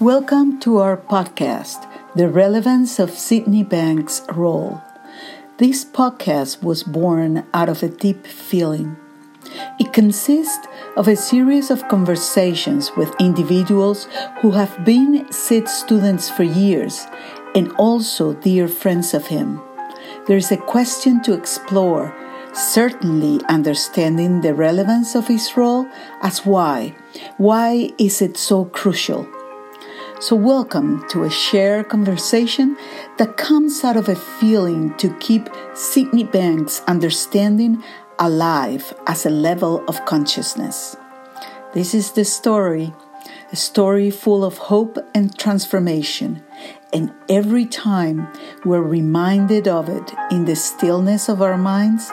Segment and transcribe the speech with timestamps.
[0.00, 4.82] Welcome to our podcast, The Relevance of Sydney Banks' Role.
[5.56, 8.98] This podcast was born out of a deep feeling.
[9.80, 10.66] It consists
[10.98, 14.06] of a series of conversations with individuals
[14.42, 17.06] who have been SID students for years
[17.54, 19.62] and also dear friends of him.
[20.26, 22.14] There is a question to explore,
[22.52, 25.86] certainly understanding the relevance of his role
[26.20, 26.94] as why.
[27.38, 29.26] Why is it so crucial?
[30.18, 32.78] So, welcome to a shared conversation
[33.18, 37.84] that comes out of a feeling to keep Sydney Banks' understanding
[38.18, 40.96] alive as a level of consciousness.
[41.74, 42.94] This is the story,
[43.52, 46.42] a story full of hope and transformation.
[46.94, 48.26] And every time
[48.64, 52.10] we're reminded of it in the stillness of our minds,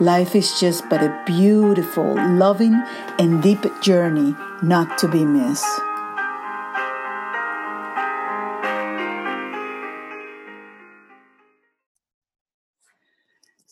[0.00, 2.74] life is just but a beautiful, loving,
[3.18, 5.87] and deep journey not to be missed.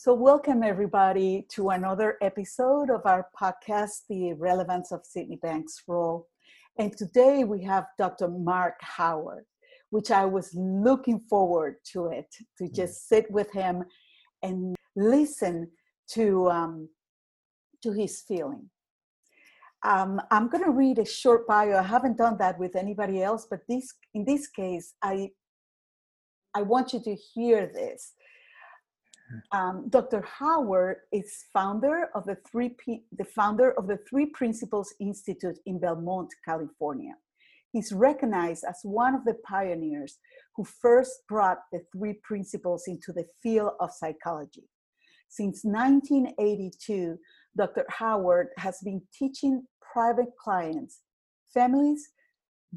[0.06, 6.28] So, welcome everybody to another episode of our podcast, The Relevance of Sydney Banks' Role.
[6.78, 8.28] And today we have Dr.
[8.28, 9.46] Mark Howard,
[9.90, 12.72] which I was looking forward to it, to mm.
[12.72, 13.82] just sit with him
[14.44, 15.72] and listen
[16.12, 16.88] to, um,
[17.82, 18.70] to his feeling.
[19.84, 21.78] Um, I'm going to read a short bio.
[21.78, 25.30] I haven't done that with anybody else, but this, in this case, I,
[26.54, 28.12] I want you to hear this
[29.52, 30.22] um, Dr.
[30.22, 35.78] Howard is founder of the three P, the founder of the Three Principles Institute in
[35.78, 37.14] Belmont, California.
[37.72, 40.19] He's recognized as one of the pioneers
[40.54, 44.64] who first brought the three principles into the field of psychology.
[45.28, 47.19] Since 1982,
[47.56, 47.84] Dr.
[47.91, 51.00] Howard has been teaching private clients,
[51.52, 52.10] families,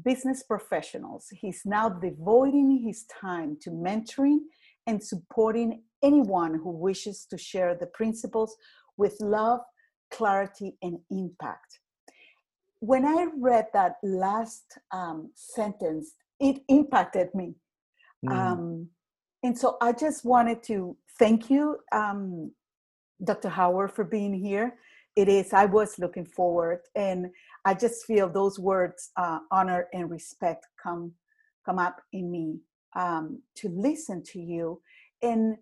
[0.04, 1.26] business professionals.
[1.30, 4.38] He's now devoting his time to mentoring
[4.86, 8.56] and supporting anyone who wishes to share the principles
[8.96, 9.60] with love,
[10.10, 11.80] clarity, and impact.
[12.80, 17.54] When I read that last um, sentence, it impacted me.
[18.24, 18.32] Mm.
[18.32, 18.88] Um,
[19.42, 22.52] and so I just wanted to thank you, um,
[23.22, 23.48] Dr.
[23.48, 24.74] Howard, for being here.
[25.16, 27.26] It is, I was looking forward, and
[27.64, 31.12] I just feel those words, uh, honor and respect, come
[31.66, 32.58] come up in me
[32.96, 34.80] um, to listen to you
[35.22, 35.56] and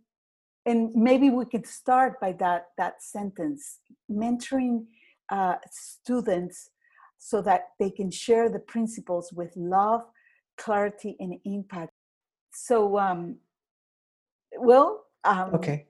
[0.69, 3.79] and maybe we could start by that that sentence
[4.11, 4.84] mentoring
[5.31, 6.71] uh, students
[7.19, 10.03] so that they can share the principles with love
[10.56, 11.93] clarity and impact.
[12.53, 13.37] So um
[14.59, 15.87] well um, okay.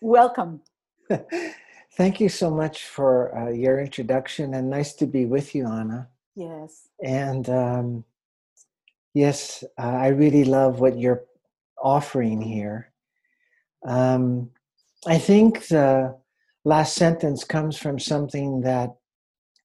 [0.00, 0.60] welcome.
[1.96, 6.08] Thank you so much for uh, your introduction and nice to be with you anna.
[6.36, 6.88] Yes.
[7.02, 8.04] And um
[9.16, 11.22] yes uh, i really love what you're
[11.80, 12.92] offering here
[13.84, 14.50] um,
[15.06, 16.16] I think the
[16.64, 18.90] last sentence comes from something that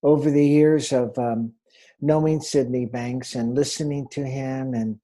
[0.03, 1.53] over the years of um,
[2.02, 5.00] knowing Sydney Banks and listening to him and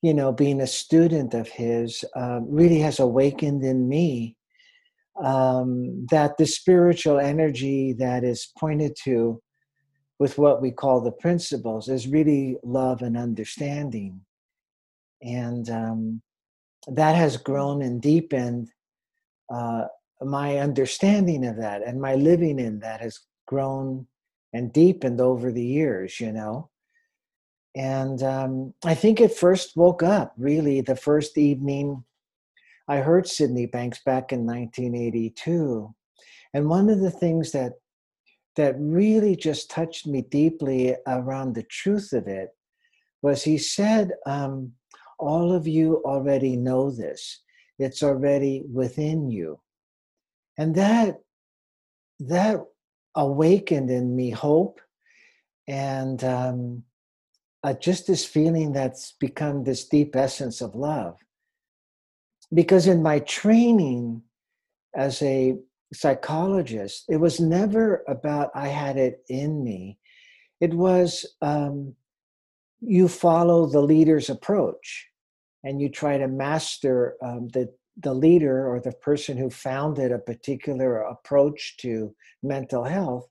[0.00, 4.36] you know being a student of his uh, really has awakened in me
[5.22, 9.40] um, that the spiritual energy that is pointed to
[10.18, 14.20] with what we call the principles is really love and understanding.
[15.20, 16.22] And um,
[16.88, 18.70] that has grown and deepened
[19.52, 19.84] uh,
[20.20, 24.06] my understanding of that and my living in that has grown
[24.52, 26.68] and deepened over the years you know?
[27.74, 32.04] And um, i think it first woke up really the first evening.
[32.88, 35.94] I heard sydney banks back in 1982
[36.54, 37.72] and one of the things that
[38.56, 42.50] that really just touched me deeply around the truth of it
[43.22, 44.72] was he said um,
[45.22, 47.40] all of you already know this.
[47.78, 49.60] It's already within you.
[50.58, 51.20] And that
[52.20, 52.60] that
[53.14, 54.80] awakened in me hope
[55.66, 56.82] and um,
[57.64, 61.16] uh, just this feeling that's become this deep essence of love.
[62.52, 64.22] Because in my training
[64.94, 65.56] as a
[65.94, 69.98] psychologist it was never about i had it in me.
[70.60, 71.94] It was um,
[72.80, 75.08] you follow the leader's approach
[75.64, 77.72] and you try to master um, the
[78.02, 83.28] the leader or the person who founded a particular approach to mental health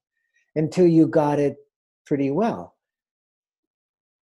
[0.56, 1.58] until you got it
[2.06, 2.76] pretty well.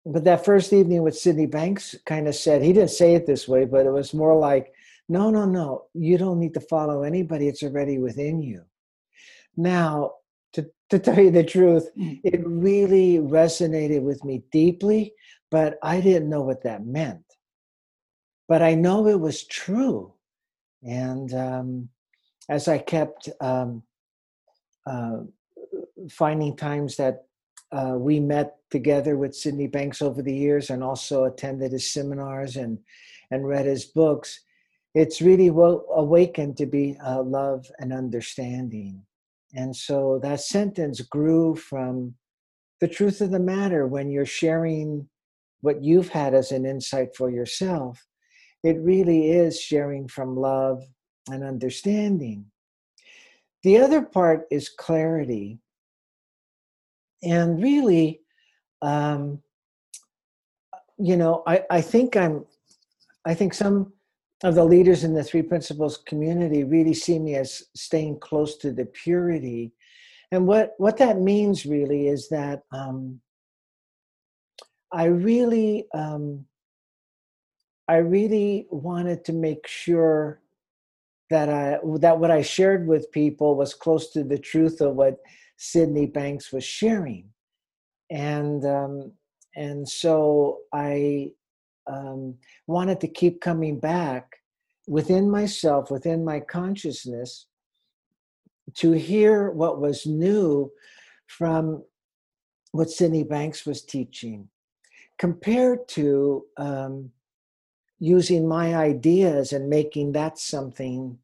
[0.06, 3.48] But that first evening with Sydney Banks kind of said, he didn't say it this
[3.48, 4.72] way, but it was more like,
[5.08, 8.62] no, no, no, you don't need to follow anybody, it's already within you.
[9.56, 10.12] Now,
[10.52, 12.20] to, to tell you the truth, mm.
[12.22, 15.14] it really resonated with me deeply
[15.50, 17.24] but I didn't know what that meant.
[18.48, 20.14] But I know it was true.
[20.82, 21.88] And um,
[22.48, 23.82] as I kept um,
[24.86, 25.18] uh,
[26.10, 27.26] finding times that
[27.72, 32.56] uh, we met together with Sydney Banks over the years and also attended his seminars
[32.56, 32.78] and,
[33.30, 34.40] and read his books,
[34.94, 39.02] it's really awakened to be uh, love and understanding.
[39.54, 42.14] And so that sentence grew from
[42.80, 45.08] the truth of the matter when you're sharing
[45.60, 48.06] what you've had as an insight for yourself.
[48.64, 50.82] It really is sharing from love
[51.30, 52.46] and understanding.
[53.62, 55.58] The other part is clarity.
[57.22, 58.20] And really,
[58.82, 59.42] um,
[60.98, 62.44] you know, I, I think I'm,
[63.24, 63.92] I think some
[64.44, 68.72] of the leaders in the Three Principles community really see me as staying close to
[68.72, 69.72] the purity.
[70.30, 73.20] And what, what that means really is that um,
[74.92, 76.44] I really, um,
[77.88, 80.42] I really wanted to make sure
[81.30, 85.18] that I that what I shared with people was close to the truth of what
[85.56, 87.30] Sydney Banks was sharing,
[88.10, 89.12] and um,
[89.56, 91.32] and so I
[91.86, 92.34] um,
[92.66, 94.36] wanted to keep coming back
[94.86, 97.46] within myself, within my consciousness,
[98.74, 100.70] to hear what was new
[101.26, 101.82] from
[102.72, 104.48] what Sydney Banks was teaching,
[105.18, 107.10] compared to um,
[107.98, 111.18] using my ideas and making that something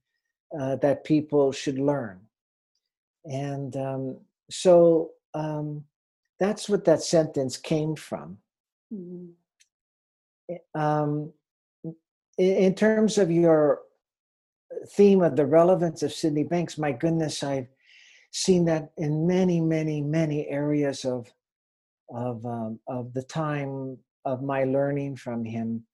[0.59, 2.21] uh, that people should learn.
[3.25, 4.17] And um,
[4.51, 5.85] so um,
[6.39, 8.39] that's what that sentence came from.
[8.93, 9.31] Mm-hmm.
[10.79, 11.33] Um,
[12.37, 13.81] in terms of your
[14.89, 17.69] theme of the relevance of Sydney Banks, my goodness, I've
[18.33, 21.33] seen that in many, many, many areas of
[22.11, 23.97] of um, of the time
[24.27, 25.85] of my learning from him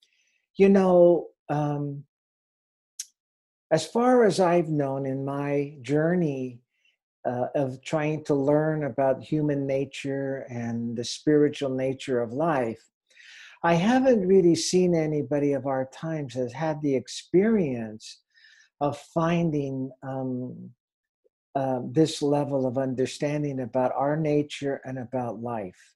[0.60, 2.04] you know, um,
[3.70, 6.60] as far as I've known in my journey
[7.26, 12.82] uh, of trying to learn about human nature and the spiritual nature of life,
[13.62, 18.20] I haven't really seen anybody of our times has had the experience
[18.82, 20.68] of finding um,
[21.54, 25.94] uh, this level of understanding about our nature and about life.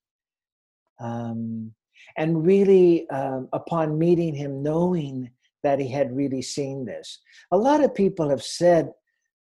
[0.98, 1.74] Um,
[2.16, 5.30] and really um, upon meeting him knowing
[5.62, 7.20] that he had really seen this.
[7.52, 8.92] A lot of people have said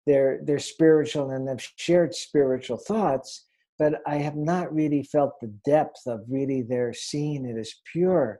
[0.05, 3.45] they're they're spiritual and they've shared spiritual thoughts
[3.77, 8.39] but i have not really felt the depth of really their seeing it as pure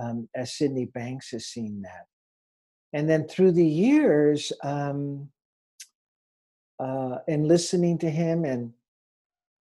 [0.00, 2.06] um, as sydney banks has seen that.
[2.92, 5.28] And then through the years um,
[6.78, 8.72] uh, and listening to him and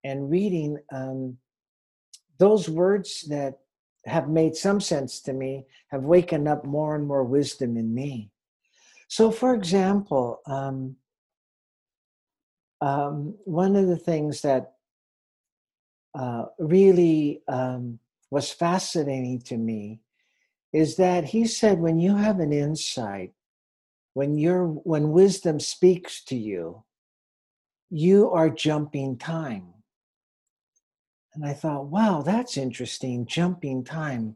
[0.04, 1.38] and reading um,
[2.38, 3.60] those words that
[4.06, 8.30] have made some sense to me have wakened up more and more wisdom in me.
[9.08, 10.96] So, for example, um,
[12.82, 14.74] um, one of the things that
[16.16, 20.02] uh, really um, was fascinating to me
[20.74, 23.32] is that he said, when you have an insight,
[24.14, 26.84] when you're when wisdom speaks to you,
[27.90, 29.74] you are jumping time.
[31.36, 34.36] And I thought, wow, that's interesting, jumping time.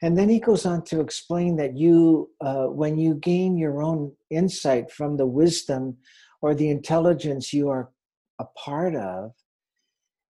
[0.00, 4.12] And then he goes on to explain that you, uh, when you gain your own
[4.30, 5.96] insight from the wisdom
[6.40, 7.90] or the intelligence you are
[8.38, 9.32] a part of,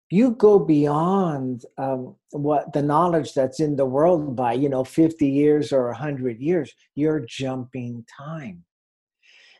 [0.09, 5.27] you go beyond um, what the knowledge that's in the world by, you know, 50
[5.27, 6.71] years or 100 years.
[6.93, 8.63] You're jumping time.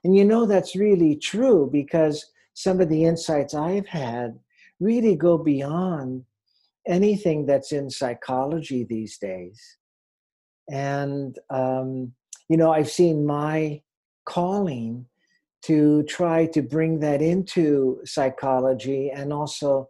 [0.03, 4.39] And you know that's really true because some of the insights I've had
[4.79, 6.23] really go beyond
[6.87, 9.61] anything that's in psychology these days.
[10.69, 12.13] And, um,
[12.49, 13.81] you know, I've seen my
[14.25, 15.05] calling
[15.63, 19.89] to try to bring that into psychology and also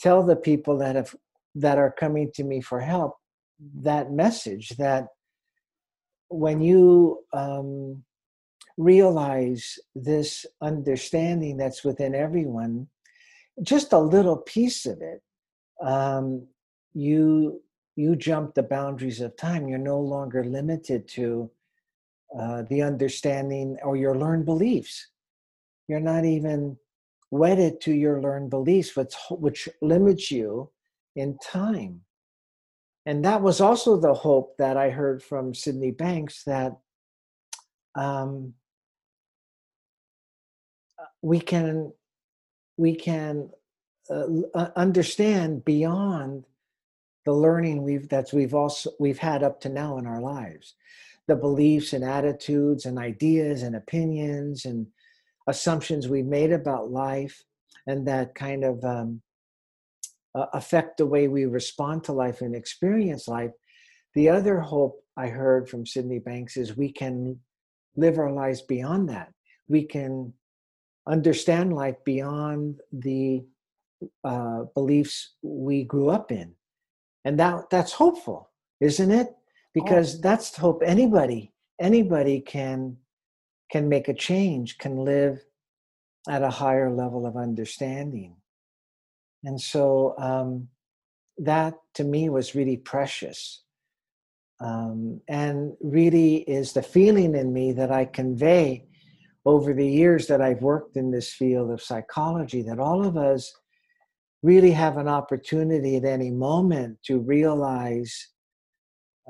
[0.00, 1.14] tell the people that have
[1.54, 3.16] that are coming to me for help
[3.74, 5.08] that message that
[6.28, 8.04] when you um,
[8.76, 12.86] realize this understanding that's within everyone
[13.62, 15.20] just a little piece of it
[15.80, 16.46] um,
[16.94, 17.62] you
[17.96, 19.68] you jump the boundaries of time.
[19.68, 21.50] You're no longer limited to
[22.38, 25.08] uh, the understanding or your learned beliefs.
[25.88, 26.76] You're not even
[27.30, 30.70] wedded to your learned beliefs, which which limits you
[31.16, 32.02] in time.
[33.06, 36.76] And that was also the hope that I heard from Sydney Banks that
[37.94, 38.52] um,
[41.22, 41.92] we can
[42.76, 43.50] we can
[44.10, 46.44] uh, uh, understand beyond
[47.24, 50.74] the learning we've that's we've also we've had up to now in our lives.
[51.26, 54.86] The beliefs and attitudes and ideas and opinions and
[55.46, 57.44] assumptions we've made about life
[57.86, 59.20] and that kind of um,
[60.34, 63.50] uh, affect the way we respond to life and experience life.
[64.14, 67.40] The other hope i heard from sydney banks is we can
[67.96, 69.32] live our lives beyond that.
[69.68, 70.32] We can
[71.06, 73.44] understand life beyond the
[74.24, 76.54] uh, beliefs we grew up in.
[77.24, 78.48] And that that's hopeful
[78.80, 79.28] isn't it?
[79.74, 80.20] Because oh.
[80.22, 82.96] that's hope anybody anybody can
[83.70, 85.44] can make a change can live
[86.28, 88.36] at a higher level of understanding.
[89.44, 90.68] And so um,
[91.38, 93.62] that to me was really precious.
[94.60, 98.88] Um, and really is the feeling in me that i convey
[99.46, 103.54] over the years that i've worked in this field of psychology that all of us
[104.42, 108.28] really have an opportunity at any moment to realize,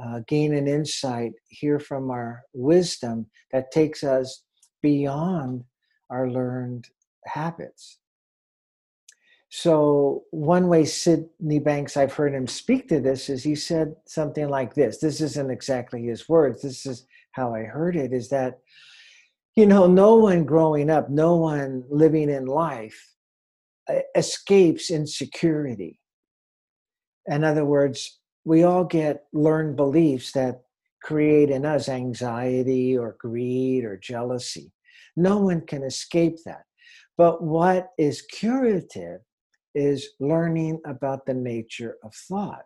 [0.03, 4.45] uh, gain an insight, hear from our wisdom that takes us
[4.83, 5.65] beyond
[6.11, 6.89] our learned
[7.25, 7.99] habits.
[9.51, 14.49] So, one way Sydney Banks, I've heard him speak to this, is he said something
[14.49, 14.99] like this.
[14.99, 18.59] This isn't exactly his words, this is how I heard it is that,
[19.55, 23.18] you know, no one growing up, no one living in life
[24.15, 26.01] escapes insecurity.
[27.27, 30.63] In other words, we all get learned beliefs that
[31.03, 34.73] create in us anxiety or greed or jealousy.
[35.17, 36.65] No one can escape that.
[37.17, 39.21] But what is curative
[39.75, 42.65] is learning about the nature of thought.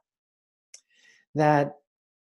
[1.34, 1.74] That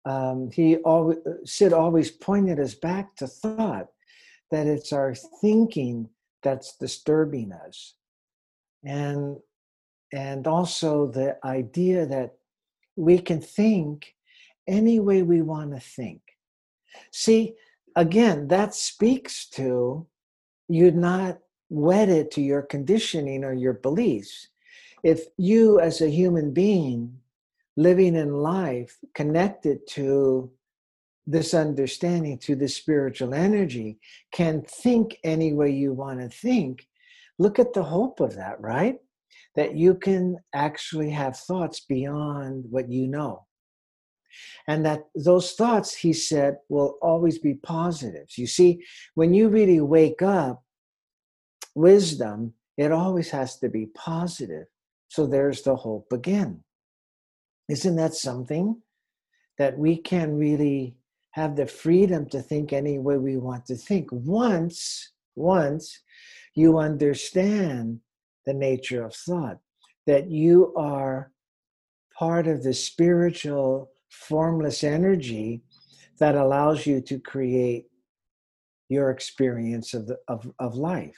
[0.06, 3.88] um, he always, Sid always pointed us back to thought,
[4.52, 6.10] that it's our thinking
[6.44, 7.96] that's disturbing us
[8.84, 9.38] and
[10.14, 12.36] and also the idea that
[12.96, 14.16] we can think
[14.68, 16.22] any way we want to think.
[17.12, 17.54] See
[17.96, 20.06] again that speaks to
[20.68, 24.48] you're not wedded to your conditioning or your beliefs.
[25.04, 27.18] If you as a human being
[27.78, 30.52] living in life connected to
[31.28, 34.00] this understanding to this spiritual energy
[34.32, 36.88] can think any way you want to think
[37.42, 38.98] look at the hope of that, right?
[39.56, 43.46] That you can actually have thoughts beyond what you know.
[44.68, 48.38] And that those thoughts, he said, will always be positives.
[48.38, 48.84] You see,
[49.16, 50.64] when you really wake up,
[51.76, 54.68] wisdom, it always has to be positive.
[55.10, 56.64] So there's the hope again.
[57.68, 58.82] Isn't that something
[59.58, 60.96] that we can really
[61.32, 66.00] have the freedom to think any way we want to think once, once
[66.54, 68.00] you understand
[68.46, 69.60] the nature of thought,
[70.08, 71.32] that you are
[72.18, 75.62] part of the spiritual, formless energy
[76.20, 77.86] that allows you to create
[78.90, 81.18] your experience of, the, of, of life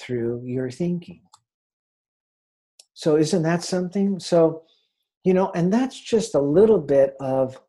[0.00, 1.20] through your thinking.
[2.94, 4.18] So, isn't that something?
[4.18, 4.62] So,
[5.24, 7.60] you know, and that's just a little bit of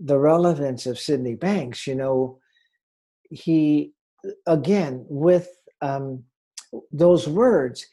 [0.00, 1.86] the relevance of Sydney Banks.
[1.86, 2.38] You know,
[3.30, 3.92] he,
[4.46, 5.48] again, with
[5.80, 6.24] um,
[6.90, 7.86] those words,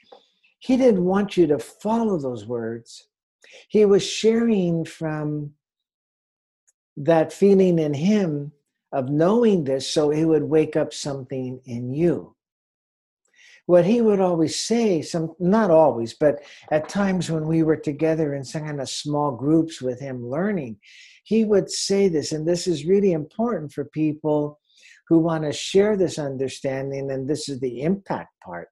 [0.60, 3.08] he didn't want you to follow those words.
[3.68, 5.54] He was sharing from
[6.98, 8.52] that feeling in him
[8.92, 12.36] of knowing this so it would wake up something in you.
[13.68, 18.34] What he would always say, some not always, but at times when we were together
[18.34, 20.78] in some kind of small groups with him learning,
[21.24, 24.60] he would say this, and this is really important for people
[25.10, 28.70] who want to share this understanding, and this is the impact part.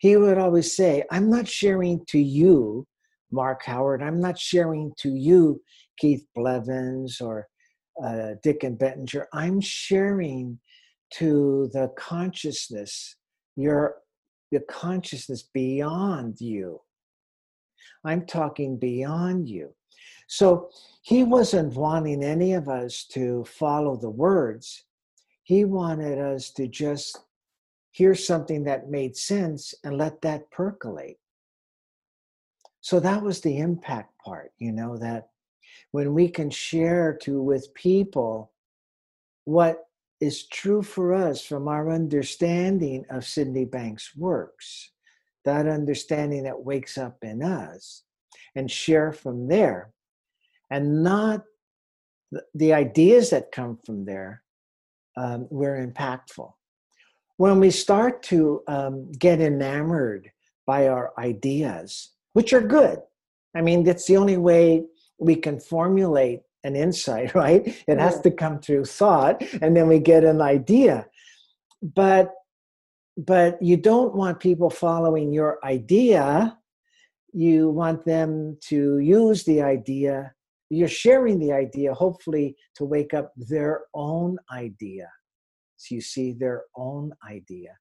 [0.00, 2.86] He would always say, I'm not sharing to you,
[3.30, 5.60] Mark Howard, I'm not sharing to you,
[5.98, 7.46] Keith Blevens or
[8.02, 9.28] uh, Dicken Bettinger.
[9.34, 10.58] I'm sharing
[11.14, 13.16] to the consciousness,
[13.56, 13.96] your,
[14.50, 16.80] your consciousness beyond you.
[18.04, 19.74] I'm talking beyond you.
[20.26, 20.70] So
[21.02, 24.84] he wasn't wanting any of us to follow the words
[25.50, 27.18] he wanted us to just
[27.90, 31.18] hear something that made sense and let that percolate.
[32.82, 35.30] So that was the impact part, you know, that
[35.90, 38.52] when we can share to with people
[39.44, 39.88] what
[40.20, 44.92] is true for us from our understanding of Sydney Banks' works,
[45.44, 48.04] that understanding that wakes up in us,
[48.54, 49.90] and share from there,
[50.70, 51.42] and not
[52.54, 54.44] the ideas that come from there,
[55.16, 56.52] um, we're impactful.
[57.36, 60.30] When we start to um, get enamored
[60.66, 62.98] by our ideas, which are good,
[63.56, 64.84] I mean, that's the only way
[65.18, 67.66] we can formulate an insight, right?
[67.66, 68.02] It Yeah.
[68.02, 71.06] has to come through thought, and then we get an idea.
[71.82, 72.32] But
[73.16, 76.56] but you don't want people following your idea.
[77.32, 80.32] You want them to use the idea.
[80.70, 85.08] You're sharing the idea, hopefully, to wake up their own idea.
[85.76, 87.76] So you see their own idea.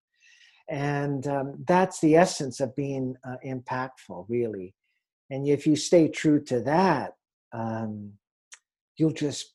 [0.69, 4.74] And um, that's the essence of being uh, impactful, really.
[5.29, 7.13] And if you stay true to that,
[7.53, 8.13] um,
[8.98, 9.53] you'll just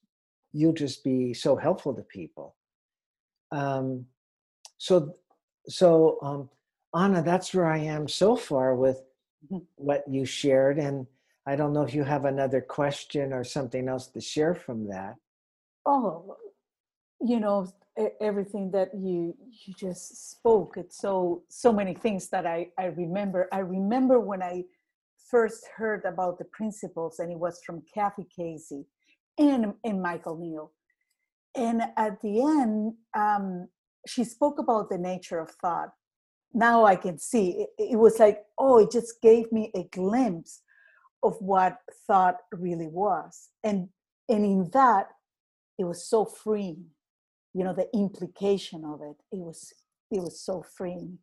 [0.53, 2.55] you'll just be so helpful to people.
[3.51, 4.07] Um,
[4.79, 5.17] so
[5.67, 6.51] so um,
[6.95, 9.03] Anna, that's where I am so far with
[9.53, 9.67] Mhm.
[9.77, 11.07] what you shared, and
[11.47, 15.17] I don't know if you have another question or something else to share from that.
[15.87, 16.37] Oh,
[17.21, 17.69] you know,
[18.21, 19.37] everything that you
[19.67, 20.75] you just spoke.
[20.77, 23.49] It's so so many things that I I remember.
[23.53, 24.65] I remember when I
[25.31, 28.87] first heard about the principles, and it was from Kathy Casey
[29.39, 30.73] and and Michael Neill.
[31.57, 33.69] And at the end, um,
[34.07, 35.91] she spoke about the nature of thought.
[36.53, 40.63] Now I can see it, it was like, oh, it just gave me a glimpse
[41.25, 43.89] of what thought really was, and
[44.29, 45.09] and in that
[45.79, 46.87] it was so freeing
[47.53, 49.17] you know the implication of it.
[49.33, 49.73] It was
[50.11, 51.19] it was so freeing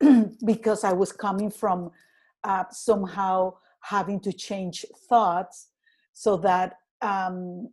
[0.44, 1.90] because i was coming from
[2.44, 5.68] uh, somehow having to change thoughts
[6.12, 7.68] so that um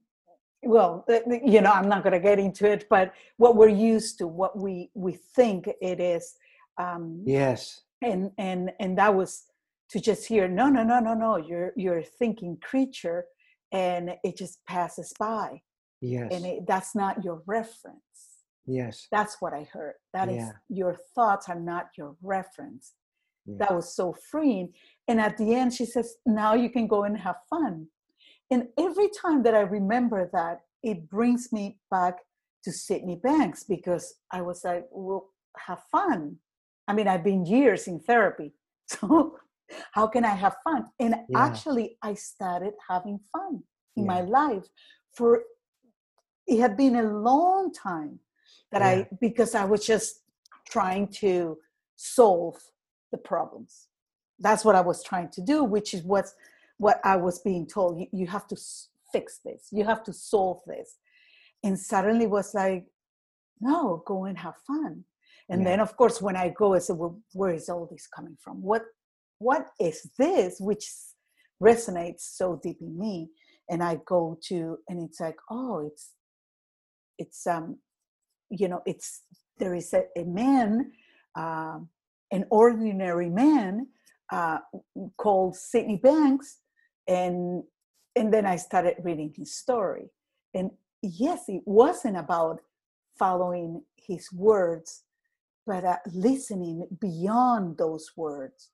[0.63, 3.67] well th- th- you know i'm not going to get into it but what we're
[3.67, 6.35] used to what we we think it is
[6.77, 9.43] um Yes, and and and that was
[9.91, 13.25] to just hear no no no no no you're you're a thinking creature
[13.71, 15.61] and it just passes by.
[16.01, 17.99] Yes, and it, that's not your reference.
[18.67, 19.07] Yes.
[19.11, 19.95] that's what i heard.
[20.13, 20.51] That is Yeah.
[20.69, 22.93] your thoughts are not your reference.
[23.45, 23.55] Yeah.
[23.59, 24.73] that was so freeing.
[25.07, 27.87] And at the end she says now you can go and have fun.
[28.51, 32.15] And every time that i remember that it brings me back
[32.63, 35.29] to sydney banks because i was like well
[35.67, 36.37] have fun.
[36.87, 38.53] I mean i've been years in therapy
[38.87, 39.37] so
[39.93, 40.85] how can i have fun?
[40.99, 41.37] And Yeah.
[41.47, 43.63] actually i started having fun
[43.97, 44.67] in my life
[45.13, 45.43] for
[46.47, 48.19] it had been a long time
[48.71, 48.87] that Yeah.
[48.89, 50.21] i because i was just
[50.69, 51.57] trying to
[51.95, 52.57] solve
[53.11, 53.87] the problems.
[54.39, 56.27] That's what i was trying to do which is what
[56.77, 59.67] what i was being told you, you have to s- fix this.
[59.71, 60.97] You have to solve this.
[61.63, 62.85] And suddenly was like
[63.59, 65.03] no go and have fun.
[65.49, 65.65] And Yeah.
[65.67, 68.55] then of course when i go i said well where is all this coming from?
[68.61, 68.83] What
[69.41, 70.85] what is this which
[71.61, 73.29] resonates so deep in me?
[73.69, 76.11] And i go to and it's like oh it's
[77.17, 77.77] it's um
[78.49, 79.21] you know it's
[79.57, 80.91] there is a, a man
[81.35, 81.89] um
[82.31, 83.87] an ordinary man
[84.31, 84.59] uh
[85.17, 86.59] called Sydney Banks
[87.07, 87.63] and
[88.15, 90.09] and then I started reading his story.
[90.53, 92.59] And yes it wasn't about
[93.17, 95.03] following his words
[95.65, 98.69] but uh, listening beyond those words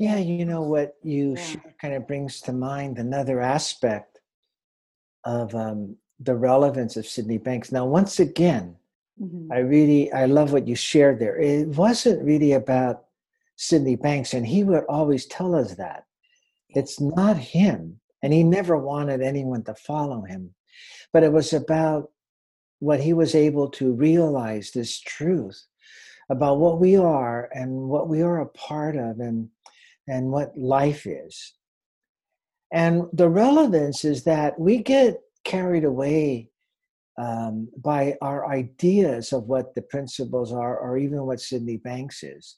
[0.00, 1.56] Yeah, you know what you Yeah.
[1.78, 4.20] kind of brings to mind another aspect
[5.24, 7.70] of um, the relevance of Sydney Banks.
[7.70, 8.76] Now, once again,
[9.20, 9.52] Mhm.
[9.52, 11.36] I really I love what you shared there.
[11.38, 13.08] It wasn't really about
[13.56, 16.06] Sydney Banks, and he would always tell us that
[16.70, 20.54] it's not him, and he never wanted anyone to follow him,
[21.12, 22.10] but it was about
[22.78, 25.66] what he was able to realize this truth
[26.30, 29.50] about what we are and what we are a part of, and
[30.10, 31.54] and what life is.
[32.72, 36.50] And the relevance is that we get carried away
[37.18, 42.56] um, by our ideas of what the principles are, or even what Sydney Banks is.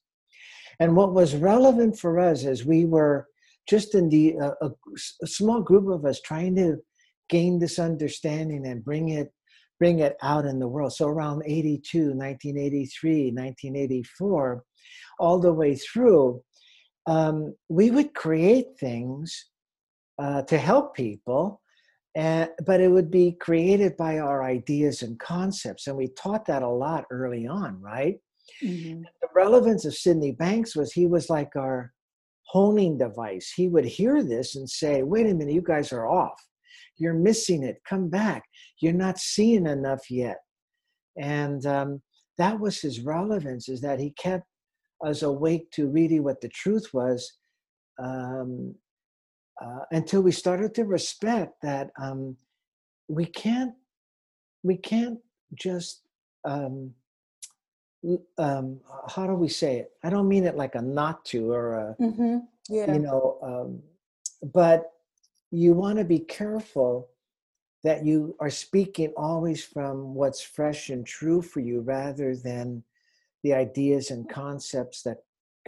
[0.80, 3.26] And what was relevant for us is we were
[3.68, 4.70] just in the uh, a,
[5.22, 6.78] a small group of us trying to
[7.28, 9.32] gain this understanding and bring it
[9.78, 10.92] bring it out in the world.
[10.92, 14.64] So around 82, 1983, 1984,
[15.18, 16.40] all the way through,
[17.06, 19.50] um, we would create things
[20.18, 21.60] uh, to help people
[22.14, 25.86] and, but it would be created by our ideas and concepts.
[25.86, 28.18] And we taught that a lot early on, right?
[28.62, 29.04] Mhm.
[29.20, 31.92] The relevance of Sydney Banks was he was like our
[32.48, 33.52] honing device.
[33.56, 36.38] He would hear this and say, wait a minute, you guys are off.
[36.98, 37.80] You're missing it.
[37.88, 38.44] Come back.
[38.80, 40.38] You're not seeing enough yet.
[41.16, 42.02] And um,
[42.36, 44.44] that was his relevance, is that he kept
[45.04, 47.32] us awake to really what the truth was
[47.98, 48.74] um,
[49.62, 52.36] uh, until we started to respect that um,
[53.08, 53.74] we can't
[54.62, 55.18] we can't
[55.54, 56.02] just
[56.44, 56.94] um,
[58.38, 59.92] um, how do we say it?
[60.02, 62.46] I don't mean it like a not to or a Mhm.
[62.68, 62.92] Yeah.
[62.92, 63.82] you know, um,
[64.52, 64.92] but
[65.50, 67.08] you want to be careful
[67.84, 72.82] that you are speaking always from what's fresh and true for you rather than
[73.42, 75.18] the ideas and concepts that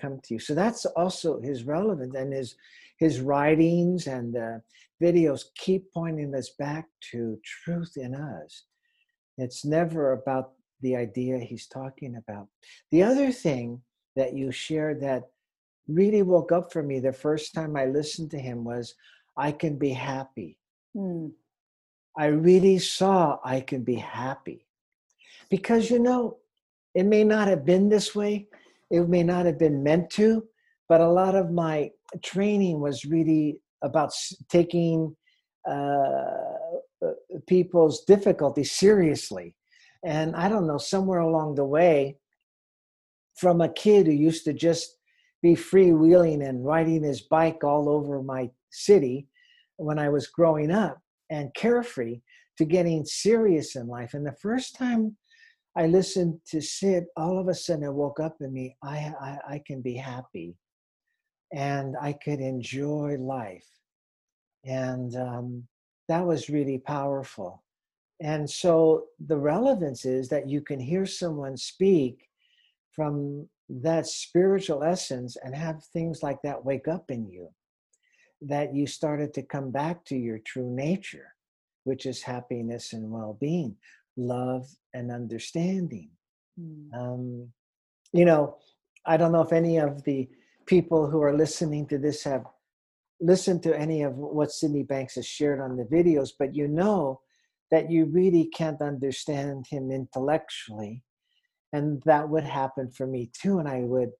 [0.01, 0.41] come to you.
[0.41, 2.57] So that's also his relevance and his
[2.99, 4.59] his writings and uh,
[5.03, 8.65] videos keep pointing us back to truth in us.
[9.37, 12.47] It's never about the idea he's talking about.
[12.93, 13.83] The other thing
[14.15, 15.25] that you shared that
[15.89, 18.95] really woke up for me the first time I listened to him was
[19.37, 20.57] I can be happy.
[20.97, 21.33] Mm.
[22.17, 24.67] I really saw I can be happy.
[25.51, 26.39] Because, you know,
[26.95, 28.49] it may not have been this way,
[28.91, 30.45] it may not have been meant to,
[30.89, 31.91] but a lot of my
[32.23, 34.13] training was really about
[34.49, 35.15] taking
[35.69, 35.73] uh,
[37.03, 37.13] uh,
[37.47, 39.55] people's difficulties seriously.
[40.05, 42.19] And I don't know, somewhere along the way,
[43.37, 44.99] from a kid who used to just
[45.43, 49.27] be freewheeling and riding his bike all over my city
[49.77, 50.99] when I was growing up
[51.31, 52.21] and carefree
[52.59, 54.15] to getting serious in life.
[54.15, 55.17] And the first time
[55.77, 58.77] I listened to Sid, all of a sudden it woke up in me.
[58.83, 60.57] I, I, I can be happy
[61.53, 63.67] and I could enjoy life.
[64.65, 65.65] And um,
[66.09, 67.63] that was really powerful.
[68.21, 72.29] And so the relevance is that you can hear someone speak
[72.93, 77.49] from that spiritual essence and have things like that wake up in you
[78.43, 81.33] that you started to come back to your true nature,
[81.85, 83.77] which is happiness and well being,
[84.17, 86.11] love and understanding.
[86.61, 86.95] Mm.
[86.95, 87.49] Um,
[88.13, 88.57] you know,
[89.07, 90.29] I don't know if any of the
[90.67, 92.45] people who are listening to this have
[93.21, 97.21] listened to any of what Sydney Banks has shared on the videos, but you know
[97.71, 101.03] that you really can't understand him intellectually.
[101.73, 103.59] And that would happen for me too.
[103.59, 104.11] And I would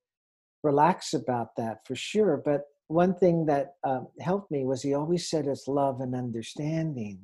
[0.63, 2.41] relax about that for sure.
[2.43, 7.19] But one thing that um, helped me was he always said it's love and understanding.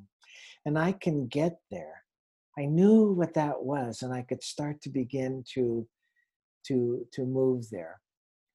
[0.65, 2.00] And I can get there.
[2.57, 5.87] I knew what that was, and I could start to begin to
[6.67, 7.99] to to move there.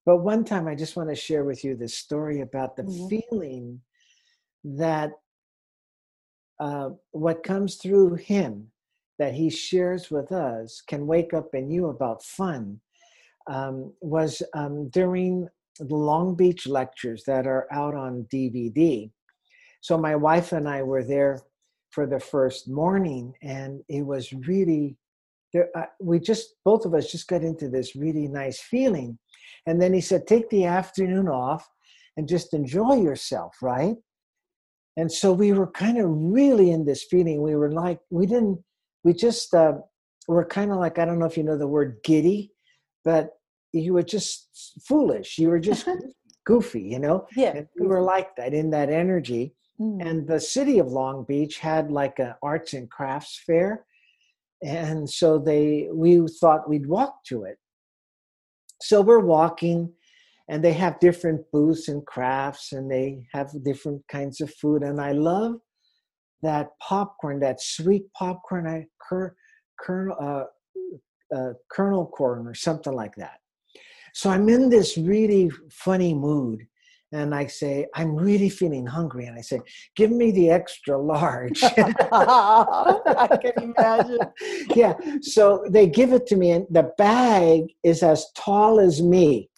[0.04, 3.08] But one time, I just want to share with you this story about the mm-hmm.
[3.08, 3.80] feeling
[4.64, 5.12] that
[6.60, 8.70] uh, what comes through him
[9.18, 12.80] that he shares with us can wake up in you about fun
[13.48, 19.10] um, was um, during the Long Beach lectures that are out on DVD.
[19.80, 21.40] So my wife and I were there
[21.96, 24.98] for the first morning, and it was really
[25.54, 25.70] there.
[25.74, 29.18] Uh, we just both of us just got into this really nice feeling,
[29.66, 31.66] and then he said, "Take the afternoon off
[32.18, 33.96] and just enjoy yourself," right?
[34.98, 37.40] And so we were kind of really in this feeling.
[37.40, 38.58] We were like, we didn't,
[39.04, 39.74] we just uh,
[40.28, 42.52] were kind of like, I don't know if you know the word giddy,
[43.04, 43.30] but
[43.72, 44.48] you were just
[44.88, 45.38] foolish.
[45.38, 45.86] You were just
[46.46, 47.26] goofy, you know?
[47.36, 47.56] Yeah.
[47.56, 49.55] And we were like that in that energy.
[49.80, 50.06] Mm.
[50.06, 53.84] And the city of Long Beach had like an arts and crafts fair.
[54.62, 57.58] And so they we thought we'd walk to it.
[58.80, 59.92] So we're walking
[60.48, 64.82] and they have different booths and crafts and they have different kinds of food.
[64.82, 65.56] And I love
[66.42, 69.34] that popcorn, that sweet popcorn, I cur,
[69.80, 73.40] kernel, uh, uh, kernel corn or something like that.
[74.14, 76.66] So I'm in this really funny mood.
[77.12, 79.26] And I say, I'm really feeling hungry.
[79.26, 79.60] And I say,
[79.94, 81.62] give me the extra large.
[81.62, 84.18] I can imagine.
[84.74, 84.94] yeah.
[85.20, 89.48] So they give it to me, and the bag is as tall as me.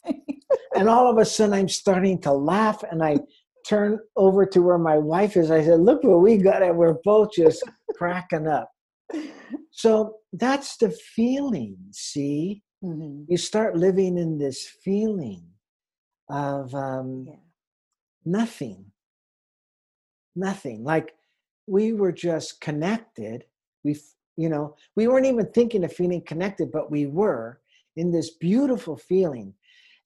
[0.75, 2.85] and all of a sudden, I'm starting to laugh.
[2.91, 3.19] And I
[3.67, 5.51] turn over to where my wife is.
[5.51, 6.63] I said, Look what we got.
[6.63, 7.63] And we're both just
[7.97, 8.71] cracking up.
[9.71, 12.63] So that's the feeling, see?
[12.85, 13.25] Mm-hmm.
[13.29, 15.43] You start living in this feeling
[16.29, 17.35] of um, yeah.
[18.25, 18.87] nothing.
[20.37, 20.85] Nothing.
[20.85, 21.15] Like
[21.67, 23.45] we were just connected.
[23.85, 24.01] We,
[24.37, 27.61] you know, we weren't even thinking of feeling connected, but we were
[27.97, 29.55] in this beautiful feeling.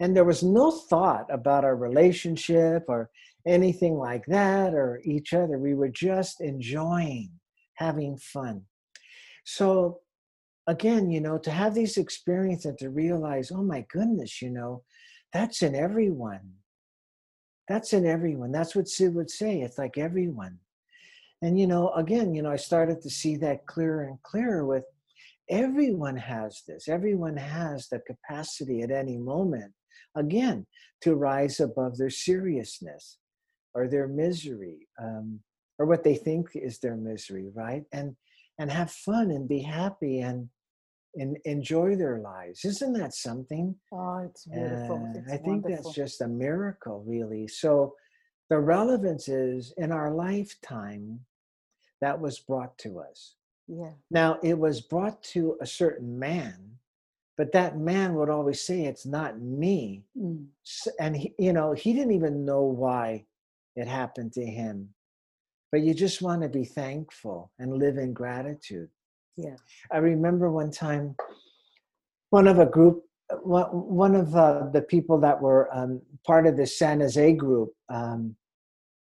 [0.01, 3.11] And there was no thought about our relationship or
[3.47, 5.59] anything like that or each other.
[5.59, 7.31] We were just enjoying
[7.75, 8.63] having fun.
[9.45, 10.01] So
[10.67, 14.83] again, you know, to have these experiences and to realize, oh my goodness, you know,
[15.33, 16.53] that's in everyone.
[17.69, 18.53] That's in everyone.
[18.53, 19.61] That's what Sid would say.
[19.61, 20.59] It's like everyone.
[21.43, 24.85] And, you know, again, you know, I started to see that clearer and clearer with
[25.49, 26.89] everyone has this.
[26.89, 29.73] Everyone has the capacity at any moment,
[30.17, 30.67] again,
[31.03, 33.19] to rise above their seriousness
[33.75, 35.41] or their misery um,
[35.79, 37.83] or what they think is their misery, right?
[37.93, 38.17] And
[38.59, 40.49] and have fun and be happy and
[41.15, 42.65] and enjoy their lives.
[42.65, 43.75] Isn't that something?
[43.93, 45.13] Oh, it's beautiful.
[45.15, 45.85] It's I think wonderful.
[45.85, 47.49] that's just a miracle, really.
[47.49, 47.95] So
[48.51, 51.21] the relevance is in our lifetime
[52.01, 53.37] that was brought to us.
[53.69, 53.93] Yeah.
[54.11, 56.73] Now, it was brought to a certain man,
[57.37, 60.05] but that man would always say, It's not me.
[60.19, 60.47] Mm.
[60.99, 63.25] And, he, you know, he didn't even know why
[63.77, 64.91] it happened to him.
[65.71, 68.91] But you just want to be thankful and live in gratitude.
[69.37, 69.57] Yeah.
[69.91, 71.17] I remember one time,
[72.31, 73.05] one of a group,
[73.43, 77.71] one, one of uh, the people that were um, part of the San Jose group,
[77.89, 78.37] um,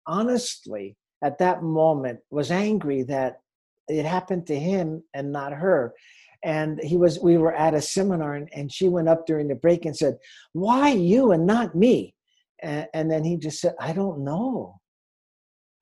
[0.07, 3.41] honestly, at that moment, was angry that
[3.87, 5.93] it happened to him and not her.
[6.43, 9.55] And he was, we were at a seminar, and, and she went up during the
[9.55, 10.17] break and said,
[10.53, 12.15] "Why you and not me?"
[12.63, 14.79] And, and then he just said, "I don't know.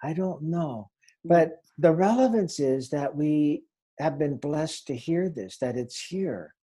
[0.03, 0.89] I don't know."
[1.23, 3.63] But the relevance is that we
[3.99, 6.55] have been blessed to hear this, that it's here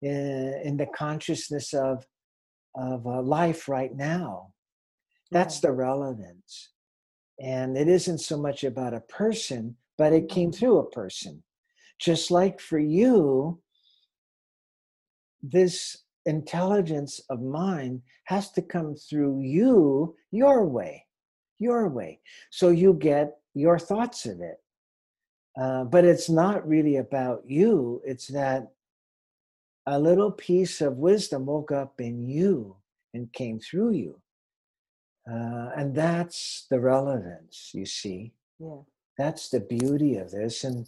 [0.00, 2.06] in, in the consciousness of,
[2.74, 4.52] of uh, life right now.
[5.30, 6.70] That's the relevance.
[7.40, 11.42] And it isn't so much about a person, but it came through a person.
[11.98, 13.60] Just like for you,
[15.42, 21.04] this intelligence of mine has to come through you, your way,
[21.58, 22.20] your way.
[22.50, 24.61] So you get your thoughts of it.
[25.60, 28.72] Uh, but it's not really about you, it's that
[29.86, 32.76] a little piece of wisdom woke up in you
[33.14, 34.20] and came through you.
[35.30, 38.32] Uh, and that's the relevance, you see.
[38.58, 38.78] Yeah.
[39.18, 40.64] That's the beauty of this.
[40.64, 40.86] And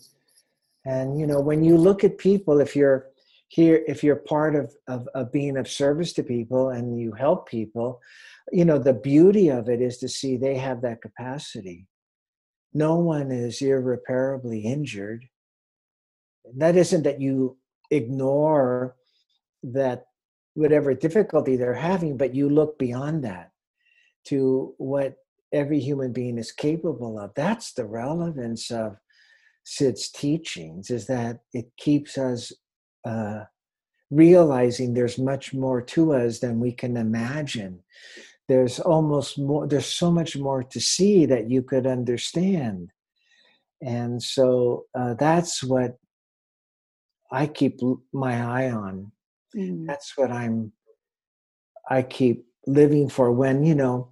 [0.86, 3.06] and you know, when you look at people, if you're
[3.48, 7.48] here, if you're part of, of, of being of service to people and you help
[7.48, 8.00] people,
[8.52, 11.86] you know, the beauty of it is to see they have that capacity.
[12.74, 15.28] No one is irreparably injured.
[16.56, 17.56] That isn't that you
[17.90, 18.96] ignore
[19.62, 20.06] that
[20.54, 23.50] whatever difficulty they're having, but you look beyond that
[24.26, 25.16] to what
[25.52, 27.32] every human being is capable of.
[27.34, 28.96] That's the relevance of
[29.64, 32.52] Sid's teachings, is that it keeps us
[33.04, 33.44] uh,
[34.10, 37.80] realizing there's much more to us than we can imagine.
[38.48, 42.90] There's almost more, there's so much more to see that you could understand.
[43.82, 45.98] And so uh, that's what
[47.30, 47.80] I keep
[48.12, 49.12] my eye on.
[49.56, 49.86] Mm.
[49.86, 50.72] That's what I'm,
[51.88, 53.32] I keep living for.
[53.32, 54.10] When, you know,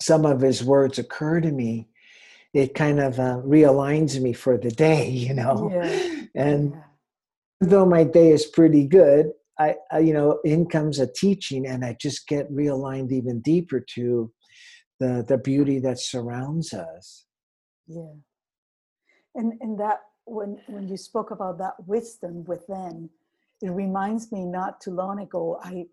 [0.00, 1.88] some of his words occur to me,
[2.52, 5.70] it kind of uh, realigns me for the day, you know.
[5.72, 6.10] Yeah.
[6.34, 6.82] And Yeah.
[7.60, 11.84] though my day is pretty good, I, I, you know, in comes a teaching, and
[11.84, 14.32] I just get realigned even deeper to
[15.00, 17.26] the the beauty that surrounds us.
[17.86, 18.14] Yeah.
[19.34, 23.10] And and that when when you spoke about that wisdom within,
[23.62, 25.86] it reminds me not too long ago, I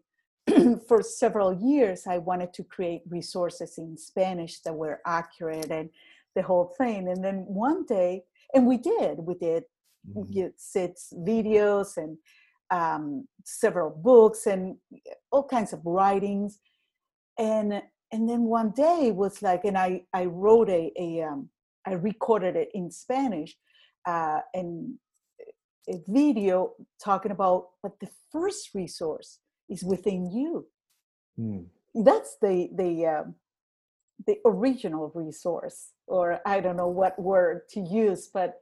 [0.87, 5.89] for several years I wanted to create resources in Spanish that were accurate and
[6.35, 7.07] the whole thing.
[7.07, 8.23] And then one day,
[8.53, 9.63] and we did, we did
[10.09, 10.31] mm-hmm.
[10.31, 12.17] get Sid's videos and
[12.73, 14.77] um, several books and
[15.31, 16.59] all kinds of writings.
[17.37, 17.81] And
[18.11, 21.49] and then one day was like, and I I wrote a a um,
[21.85, 23.55] I recorded it in Spanish,
[24.07, 24.95] uh, and
[25.89, 30.65] a video talking about but the first resource is within you.
[31.39, 31.65] Mm.
[31.95, 33.35] That's the the um,
[34.25, 38.55] the original resource, or I don't know what word to use, but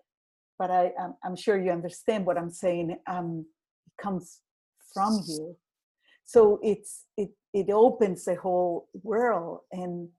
[0.58, 2.97] but I I'm, I'm sure you understand what I'm saying.
[3.08, 3.45] Um,
[4.01, 4.41] comes
[4.93, 5.55] from you,
[6.25, 10.09] so it's it it opens the whole world and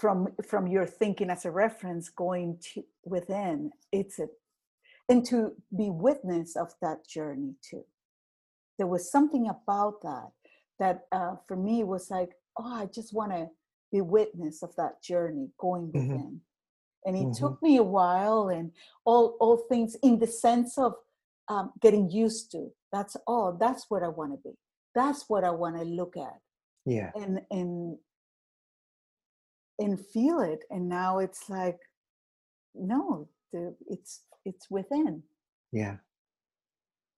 [0.00, 4.26] from from your thinking as a reference going to within it's a
[5.08, 7.84] and to be witness of that journey too
[8.78, 10.30] there was something about that
[10.78, 13.48] that uh, for me was like oh i just want to
[13.92, 15.94] be witness of that journey going Mhm.
[16.12, 16.40] within
[17.06, 17.38] and it Mhm.
[17.38, 18.72] took me a while and
[19.06, 20.94] all all things in the sense of
[21.48, 22.68] um, getting used to.
[22.92, 23.56] That's all.
[23.58, 24.54] That's what i want to be.
[24.94, 26.38] That's what i want to look at
[26.84, 27.98] Yeah, and and
[29.78, 31.78] and feel it and now it's like
[32.74, 35.22] no the, it's it's within.
[35.72, 35.96] Yeah,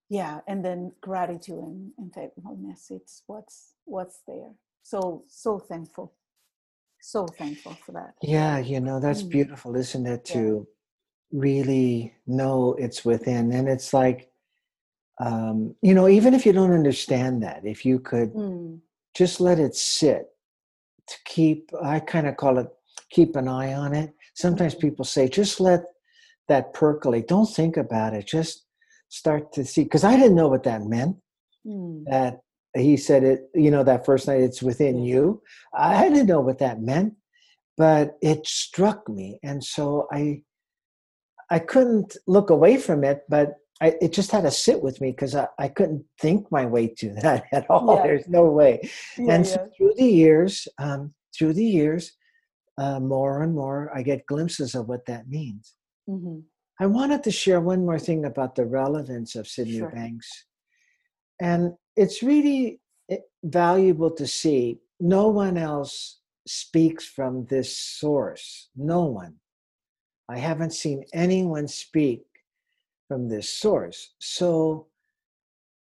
[0.08, 4.52] yeah and then gratitude and, and thankfulness it's what's what's there.
[4.82, 6.14] So so thankful.
[7.00, 8.14] So thankful for that.
[8.22, 8.58] Yeah.
[8.58, 9.30] You know, that's Mm.
[9.30, 10.24] beautiful, isn't it?
[10.26, 10.66] To
[11.32, 14.30] really know it's within, and it's like,
[15.20, 18.80] um, you know, even if you don't understand that, if you could Mm,
[19.14, 20.28] just let it sit
[21.06, 22.68] to keep i kind of call it
[23.10, 24.80] keep an eye on it sometimes Mhm.
[24.80, 25.84] people say just let
[26.48, 28.66] that percolate don't think about it just
[29.08, 31.16] start to see because i didn't know what that meant
[31.66, 32.40] mm, that
[32.74, 35.42] he said it, you know, that first night, it's within you.
[35.74, 37.14] I didn't know what that meant,
[37.76, 39.40] but it struck me.
[39.42, 40.42] And so I,
[41.50, 45.12] I couldn't look away from it, but I, it just had to sit with me
[45.12, 47.96] because I, I couldn't think my way to that at all.
[47.96, 48.02] Yeah.
[48.02, 48.88] There's no way.
[49.16, 52.12] Yeah, and so through the years, um, through the years,
[52.76, 55.74] uh, more and more, I get glimpses of what that means.
[56.08, 56.40] Mm-hmm.
[56.80, 59.90] I wanted to share one more thing about the relevance of Sydney sure.
[59.90, 60.46] Banks.
[61.40, 62.80] And it's really
[63.10, 68.68] eh, valuable to see no one else speaks from this source.
[68.76, 69.34] No one.
[70.28, 72.24] I haven't seen anyone speak
[73.08, 74.14] from this source.
[74.18, 74.86] So,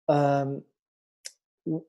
[0.09, 0.63] um,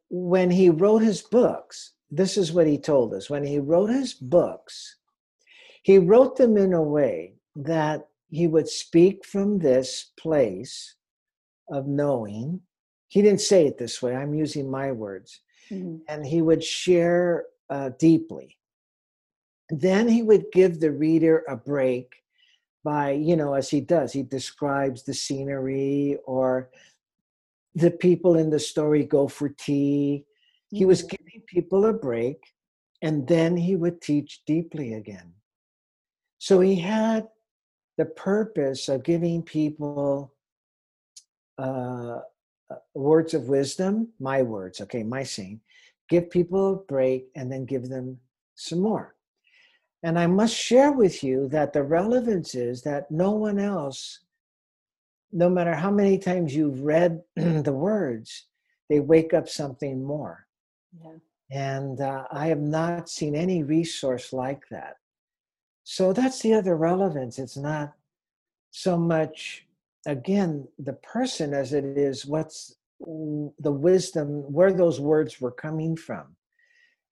[0.10, 3.29] when he wrote his books, this is what he told us.
[3.29, 4.97] When he wrote his books,
[5.84, 10.95] he wrote them in a way that he would speak from this place
[11.69, 12.62] of knowing.
[13.08, 15.41] He didn't say it this way, I'm using my words.
[15.69, 15.97] Mm-hmm.
[16.08, 18.58] And he would share uh, deeply.
[19.69, 22.13] Then he would give the reader a break
[22.86, 26.69] by, you know, as he does, he describes the scenery or
[27.74, 30.24] the people in the story go for tea.
[30.69, 31.15] He was mm-hmm.
[31.17, 32.38] giving people a break
[33.02, 35.34] and then he would teach deeply again.
[36.38, 37.28] So he had
[37.98, 40.34] the purpose of giving people
[41.58, 42.19] uh,
[42.69, 45.62] uh, words of wisdom, my words, okay, my saying,
[46.10, 48.19] give people a break and then give them
[48.56, 49.14] some more.
[50.06, 54.20] And I must share with you that the relevance is that no one else,
[55.32, 58.46] no matter how many times you've read the words,
[58.88, 60.46] they wake up something more.
[61.04, 61.13] Yeah.
[61.50, 64.98] And uh, I have not seen any resource like that.
[65.86, 67.39] So that's the other relevance.
[67.39, 67.94] It's not
[68.70, 69.65] so much,
[70.06, 76.36] again, the person as it is what's the wisdom, where those words were coming from,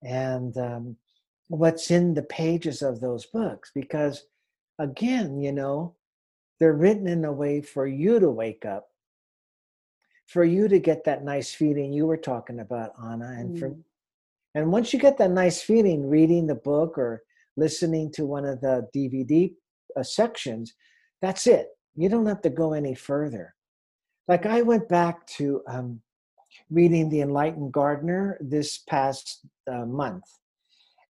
[0.04, 0.96] and um,
[1.48, 3.72] what's in the pages of those books.
[3.74, 4.26] Because,
[4.80, 5.96] again, you know,
[6.60, 8.88] they're written in a way for you to wake up,
[10.28, 13.60] for you to get that nice feeling you were talking about, Anna, and mm.
[13.60, 13.76] for
[14.56, 17.24] and once you get that nice feeling reading the book or
[17.58, 19.54] listening to one of the DVD
[19.98, 20.74] uh, sections,
[21.22, 21.70] that's it.
[21.96, 23.56] You don't have to go any further.
[24.28, 26.02] Like I went back to um,
[26.70, 30.24] reading The Enlightened Gardener this past uh, month.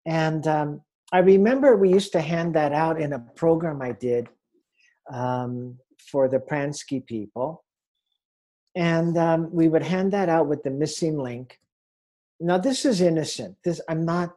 [0.06, 0.82] And um,
[1.12, 4.28] I remember we used to hand that out in a program I did
[5.12, 5.78] um,
[6.10, 7.64] for the Pransky people.
[8.74, 11.58] And um, we would hand that out with the missing link.
[12.38, 13.56] Now, this is innocent.
[13.64, 14.34] This I'm not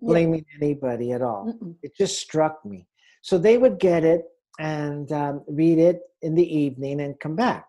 [0.00, 0.66] blaming yeah.
[0.66, 1.52] anybody at all.
[1.52, 1.76] Mm-mm.
[1.82, 2.86] It just struck me.
[3.22, 4.24] So they would get it
[4.58, 7.66] and um, read it in the evening and come back.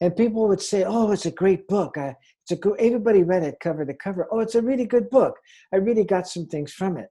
[0.00, 1.98] And people would say, "Oh, it's a great book.
[1.98, 2.16] I,
[2.50, 4.28] it's a good." Everybody read it cover to cover.
[4.30, 5.38] Oh, it's a really good book.
[5.72, 7.08] I really got some things from it.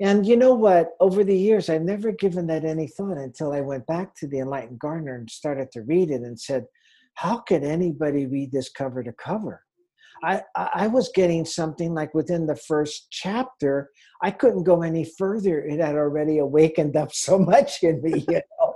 [0.00, 0.90] And you know what?
[1.00, 4.38] Over the years, I've never given that any thought until I went back to the
[4.38, 6.66] Enlightened Gardener and started to read it and said,
[7.14, 9.62] "How could anybody read this cover to cover?"
[10.22, 13.90] I, I was getting something like within the first chapter,
[14.22, 15.60] I couldn't go any further.
[15.60, 18.26] It had already awakened up so much in me.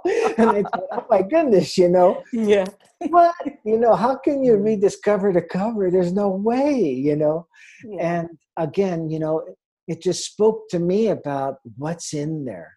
[0.38, 2.22] and I thought, oh my goodness, you know.
[2.32, 2.66] Yeah.
[2.98, 3.34] What?
[3.64, 5.90] You know, how can you read this cover to cover?
[5.90, 7.46] There's no way, you know.
[7.84, 8.18] Yeah.
[8.18, 9.42] And again, you know,
[9.88, 12.74] it just spoke to me about what's in there.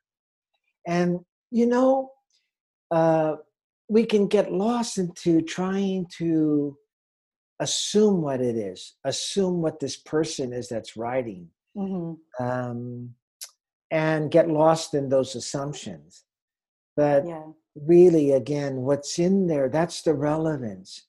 [0.88, 1.20] And,
[1.52, 2.12] you know,
[2.92, 3.36] uh,
[3.88, 6.78] we can get lost into trying to
[7.60, 12.46] assume what it is assume what this person is that's writing mm-hmm.
[12.46, 13.10] um,
[13.92, 16.25] and get lost in those assumptions
[16.95, 17.43] but yeah.
[17.75, 21.03] really again what's in there that's the relevance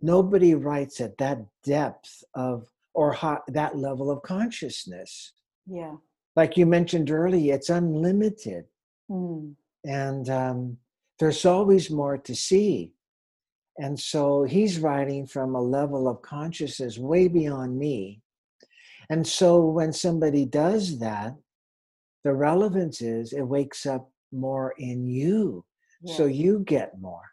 [0.00, 5.32] nobody writes at that depth of or hot, that level of consciousness
[5.66, 5.94] yeah
[6.36, 8.64] like you mentioned earlier it's unlimited
[9.10, 9.52] mm.
[9.84, 10.76] and um,
[11.18, 12.92] there's always more to see
[13.80, 18.20] and so he's writing from a level of consciousness way beyond me.
[19.08, 21.34] And so when somebody does that,
[22.22, 25.64] the relevance is it wakes up more in you.
[26.02, 26.14] Yeah.
[26.14, 27.30] So you get more,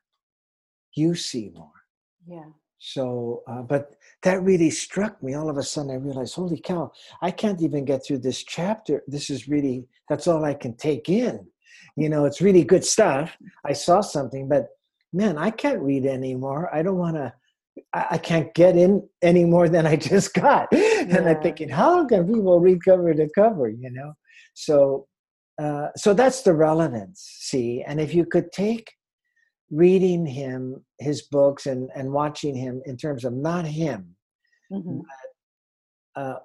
[0.96, 1.72] you see more.
[2.28, 2.50] Yeah.
[2.80, 5.34] So, uh, but that really struck me.
[5.34, 6.92] All of a sudden, I realized, holy cow,
[7.22, 9.04] I can't even get through this chapter.
[9.08, 11.48] This is really, that's all I can take in.
[11.96, 13.36] You know, it's really good stuff.
[13.66, 14.68] I saw something, but
[15.12, 16.74] man, I can't read anymore.
[16.74, 17.34] I don't want to.
[17.94, 20.68] I can't get in any more than I just got.
[20.72, 21.02] Yeah.
[21.02, 23.70] And I'm thinking, how can people read cover to cover?
[23.70, 24.14] You know,
[24.54, 25.08] so
[25.60, 27.28] uh, so that's the relevance.
[27.40, 28.92] See, and if you could take
[29.70, 34.16] reading him his books and and watching him in terms of not him,
[34.72, 35.00] mm-hmm.
[36.16, 36.40] but, uh,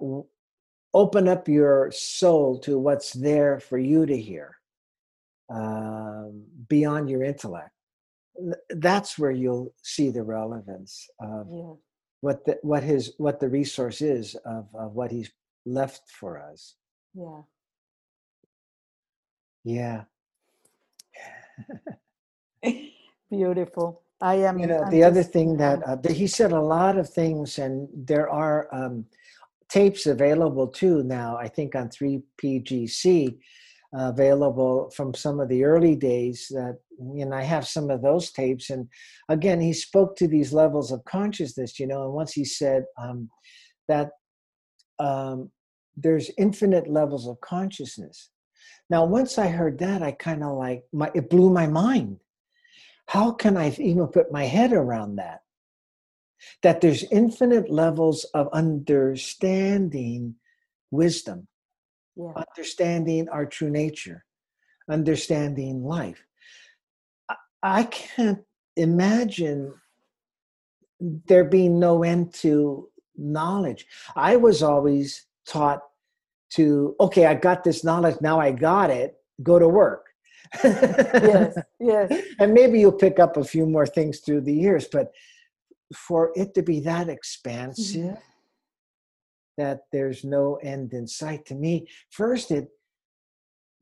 [0.93, 4.57] open up your soul to what's there for you to hear
[5.49, 7.71] um, beyond your intellect
[8.69, 11.73] that's where you'll see the relevance of yeah.
[12.21, 15.31] what the what his what the resource is of, of what he's
[15.65, 16.75] left for us
[17.13, 17.41] yeah
[19.63, 20.03] yeah.
[23.29, 24.03] Beautiful.
[24.21, 26.97] I am you know I'm the just, other thing that uh, he said a lot
[26.97, 29.05] of things and there are um,
[29.69, 33.35] tapes available too now i think on 3pgc
[33.95, 36.77] available from some of the early days that
[37.15, 38.87] you know i have some of those tapes and
[39.29, 43.29] again he spoke to these levels of consciousness you know and once he said um,
[43.87, 44.09] that
[44.99, 45.49] um,
[45.97, 48.29] there's infinite levels of consciousness
[48.89, 52.19] now once i heard that i kind of like my it blew my mind
[53.07, 55.41] how can i even put my head around that
[56.61, 60.35] that there's infinite levels of understanding
[60.91, 61.47] wisdom
[62.15, 62.31] yeah.
[62.35, 64.25] understanding our true nature,
[64.89, 66.23] understanding life.
[67.61, 68.43] I can't
[68.75, 69.73] imagine
[70.99, 73.85] there being no end to knowledge.
[74.15, 75.81] I was always taught
[76.55, 80.05] to, okay, I got this knowledge, now I got it, go to work.
[80.63, 82.23] yes, yes.
[82.39, 85.11] And maybe you'll pick up a few more things through the years, but
[85.95, 88.21] for it to be that expansive, mm-hmm
[89.57, 92.69] that there's no end in sight to me first it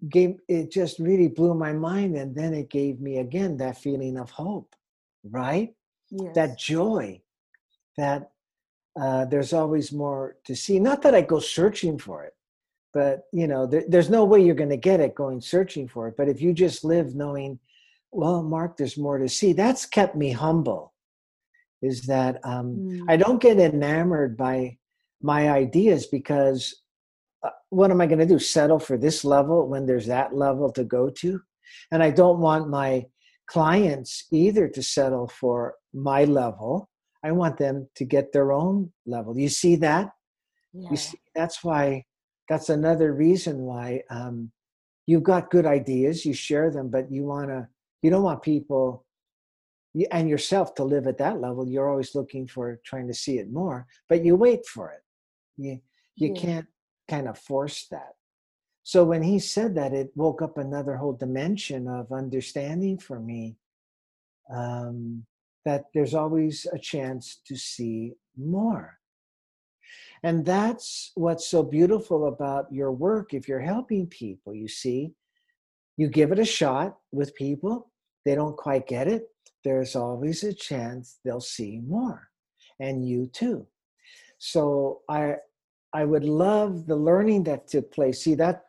[0.09, 4.17] gave it just really blew my mind and then it gave me again that feeling
[4.17, 4.75] of hope
[5.29, 5.73] right
[6.09, 6.33] yes.
[6.35, 7.19] that joy
[7.97, 8.31] that
[8.99, 12.33] uh, there's always more to see not that i go searching for it
[12.93, 16.07] but you know there, there's no way you're going to get it going searching for
[16.07, 17.59] it but if you just live knowing
[18.11, 20.93] well mark there's more to see that's kept me humble
[21.81, 23.01] is that um, mm.
[23.07, 24.77] i don't get enamored by
[25.21, 26.81] my ideas because
[27.43, 28.39] uh, what am I going to do?
[28.39, 31.41] Settle for this level when there's that level to go to?
[31.91, 33.05] And I don't want my
[33.47, 36.89] clients either to settle for my level.
[37.23, 39.37] I want them to get their own level.
[39.37, 40.11] You see that?
[40.73, 40.89] Yeah.
[40.91, 42.05] You see, that's why,
[42.51, 44.51] that's another reason why um,
[45.07, 47.65] you've got good ideas, you share them, but you want to,
[48.01, 49.05] you don't want people
[50.11, 51.65] and yourself to live at that level.
[51.65, 54.99] You're always looking for trying to see it more, but you wait for it.
[55.55, 55.79] You
[56.17, 56.41] you yeah.
[56.41, 56.67] can't
[57.07, 58.15] kind of force that.
[58.83, 63.55] So when he said that, it woke up another whole dimension of understanding for me
[64.53, 65.25] um,
[65.63, 68.97] that there's always a chance to see more.
[70.23, 73.33] And that's what's so beautiful about your work.
[73.33, 75.13] If you're helping people, you see,
[75.97, 77.91] you give it a shot with people,
[78.23, 79.27] they don't quite get it,
[79.63, 82.29] there's always a chance they'll see more.
[82.79, 83.67] And you too.
[84.37, 85.35] So I
[85.93, 88.23] I would love the learning that took place.
[88.23, 88.63] See that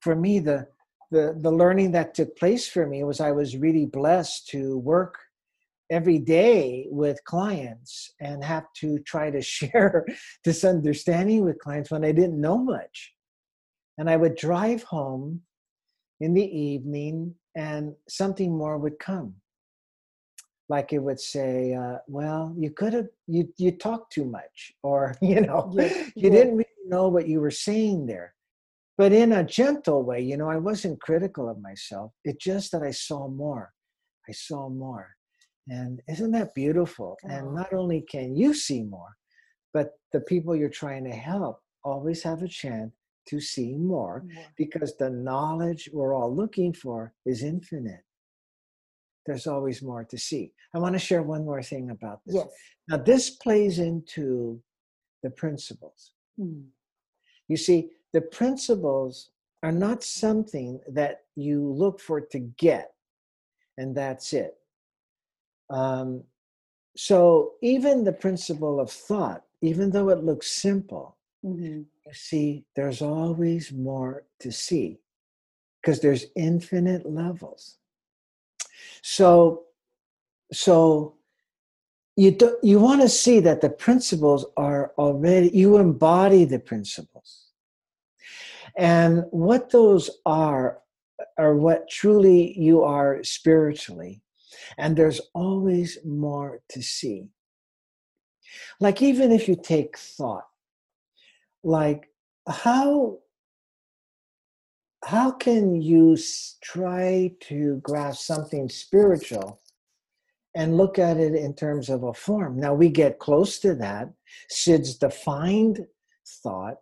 [0.00, 0.68] for me the
[1.10, 5.18] the the learning that took place for me was I was really blessed to work
[5.90, 10.06] every day with clients and have to try to share
[10.44, 13.12] this understanding with clients when I didn't know much.
[13.98, 15.42] And I would drive home
[16.20, 19.34] in the evening and something more would come
[20.68, 25.14] like it would say, uh, "Well, you could have you you talked too much," or
[25.22, 28.34] you know, yeah, you didn't really know what you were saying there.
[28.98, 32.12] But in a gentle way, you know, I wasn't critical of myself.
[32.24, 33.72] It's just that I saw more.
[34.28, 35.15] I saw more,
[35.68, 37.16] and isn't that beautiful?
[37.24, 37.28] Oh.
[37.28, 39.16] And not only can you see more,
[39.74, 42.92] but the people you're trying to help always have a chance
[43.28, 44.44] to see more, more.
[44.56, 48.04] because the knowledge we're all looking for is infinite
[49.26, 50.52] there's always more to see.
[50.74, 52.36] I want to share one more thing about this.
[52.36, 52.46] Yes.
[52.88, 54.60] Now, this plays into
[55.22, 56.12] the principles.
[56.38, 56.62] Hmm.
[57.48, 59.30] You see, the principles
[59.62, 62.92] are not something that you look for to get,
[63.78, 64.54] and that's it.
[65.70, 66.24] Um,
[66.96, 71.64] so, even the principle of thought, even though it looks simple, mm-hmm.
[71.64, 74.98] you see, there's always more to see
[75.80, 77.78] because there's infinite levels.
[79.02, 79.64] So,
[80.52, 81.16] so
[82.16, 87.48] you don't you want to see that the principles are already you embody the principles,
[88.76, 90.78] and what those are
[91.38, 94.22] are what truly you are spiritually,
[94.78, 97.28] and there's always more to see.
[98.80, 100.46] Like even if you take thought,
[101.62, 102.10] like
[102.48, 103.18] how
[105.04, 106.16] how can you
[106.62, 109.60] try to grasp something spiritual
[110.56, 112.58] and look at it in terms of a form.
[112.58, 114.10] Now we get close to that.
[114.48, 115.86] Syd's defined
[116.26, 116.78] thought.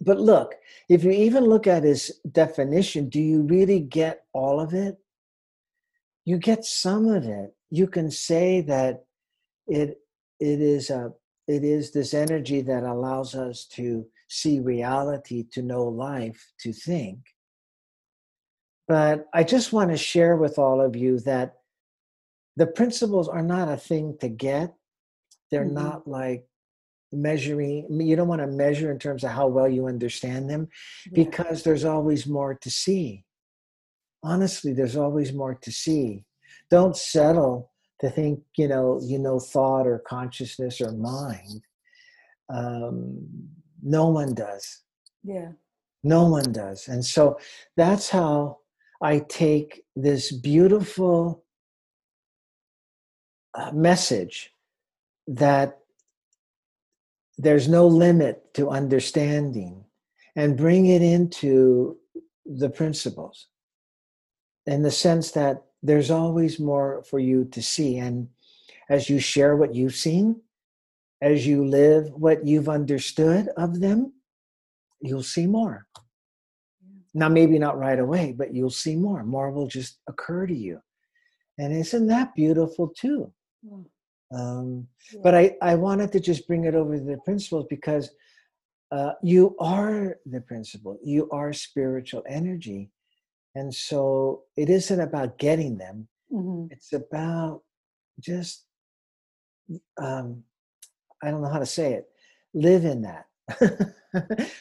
[0.00, 0.56] But look,
[0.88, 4.98] if you even look at his definition, do you really get all of it?
[6.26, 7.54] You get some of it.
[7.70, 9.04] You can say that
[9.66, 9.98] it
[10.38, 11.12] it is a
[11.48, 17.18] it is this energy that allows us to see reality, to know life, to think.
[18.88, 21.54] But I just want to share with all of you that
[22.56, 24.74] the principles are not a thing to get.
[25.50, 25.74] They're mm-hmm.
[25.74, 26.46] not like
[27.12, 30.68] measuring, you don't want to measure in terms of how well you understand them
[31.06, 31.24] yeah.
[31.24, 33.24] because there's always more to see.
[34.22, 36.24] Honestly, there's always more to see.
[36.70, 41.62] Don't settle to think, you know, you know, thought or consciousness or mind.
[42.48, 43.26] Um,
[43.82, 44.82] no one does.
[45.22, 45.52] Yeah.
[46.02, 46.88] No one does.
[46.88, 47.38] And so
[47.76, 48.58] that's how
[49.02, 51.44] I take this beautiful
[53.54, 54.50] uh, message
[55.26, 55.78] that
[57.38, 59.84] there's no limit to understanding
[60.36, 61.96] and bring it into
[62.44, 63.48] the principles
[64.66, 67.98] in the sense that there's always more for you to see.
[67.98, 68.28] And
[68.88, 70.40] as you share what you've seen,
[71.20, 74.12] as you live what you've understood of them,
[75.00, 75.86] you'll see more.
[77.14, 79.24] Now, maybe not right away, but you'll see more.
[79.24, 80.80] More will just occur to you.
[81.58, 83.32] And isn't that beautiful too?
[84.34, 85.20] Um, yeah.
[85.22, 88.10] But I, I wanted to just bring it over to the principles because
[88.90, 92.90] uh, you are the principle, you are spiritual energy.
[93.56, 96.66] And so it isn't about getting them, mm-hmm.
[96.70, 97.62] it's about
[98.20, 98.64] just,
[99.98, 100.44] um,
[101.22, 102.08] I don't know how to say it,
[102.54, 103.26] live in that.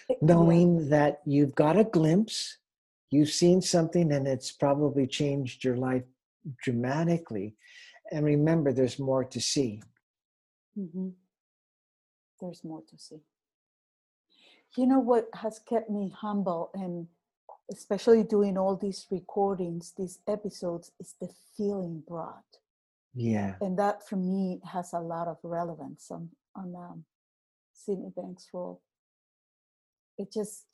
[0.22, 2.58] Knowing that you've got a glimpse,
[3.12, 6.04] you've seen something, and it's probably changed your life
[6.62, 7.56] dramatically
[8.12, 9.82] and remember there's more to see
[10.78, 11.10] mm-hmm.
[12.42, 13.22] there's more to see
[14.78, 17.08] you know what has kept me humble and
[17.72, 22.44] especially doing all these recordings these episodes is the feeling brought.
[23.14, 23.56] Yeah.
[23.62, 27.06] And that for me has a lot of relevance on on um,
[27.74, 28.82] sydney banks role.
[30.18, 30.66] It just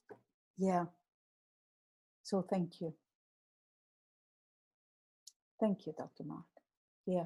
[0.57, 0.85] yeah.
[2.23, 2.93] So thank you.
[5.59, 6.45] Thank you dr mark.
[7.05, 7.25] Yeah.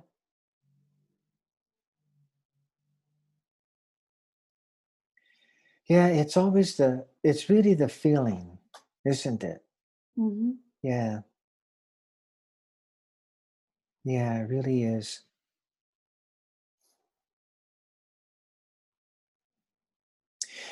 [5.87, 8.54] Yeah, it's always the, it's really the feeling,
[9.05, 9.63] isn't it?
[10.19, 10.51] Mm-hmm.
[10.83, 11.21] Yeah.
[14.05, 15.21] Yeah, it really is.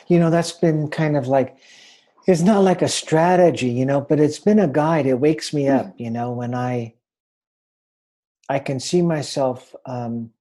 [0.08, 1.58] You know, that's been kind of like,
[2.28, 5.06] it's not like a strategy, you know, but it's been a guide.
[5.06, 6.96] It wakes me up, you know, when I
[8.50, 9.74] I can see myself.
[9.86, 10.32] Um,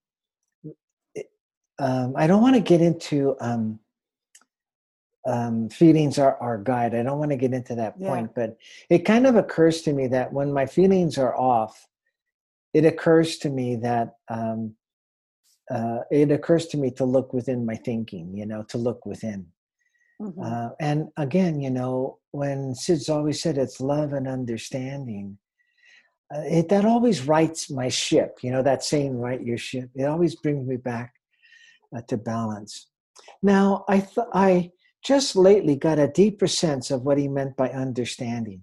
[1.78, 3.80] um, I don't want to get into um,
[5.26, 6.94] um, feelings are our guide.
[6.94, 8.46] I don't want to get into that point, yeah.
[8.46, 8.56] but
[8.90, 11.86] it kind of occurs to me that when my feelings are off,
[12.74, 14.74] it occurs to me that um,
[15.70, 18.36] uh, it occurs to me to look within my thinking.
[18.36, 19.46] You know, to look within.
[20.20, 20.42] Mm-hmm.
[20.42, 25.38] Uh, and again, you know, when Syd's always said it's love and understanding,
[26.34, 28.38] uh, it, that always rights my ship.
[28.42, 29.90] You know, that saying, right your ship.
[29.94, 31.14] It always brings me back
[31.96, 32.88] uh, to balance.
[33.42, 34.70] Now, I, th- I
[35.04, 38.62] just lately got a deeper sense of what he meant by understanding.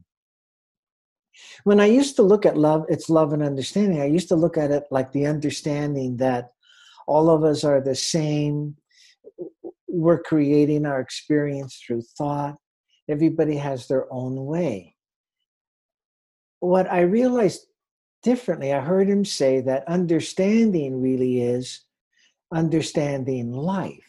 [1.63, 4.01] When I used to look at love, it's love and understanding.
[4.01, 6.51] I used to look at it like the understanding that
[7.07, 8.75] all of us are the same.
[9.87, 12.55] We're creating our experience through thought.
[13.09, 14.95] Everybody has their own way
[16.59, 17.65] what I realized
[18.23, 21.81] differently, I heard him say that understanding really is
[22.53, 24.09] understanding life.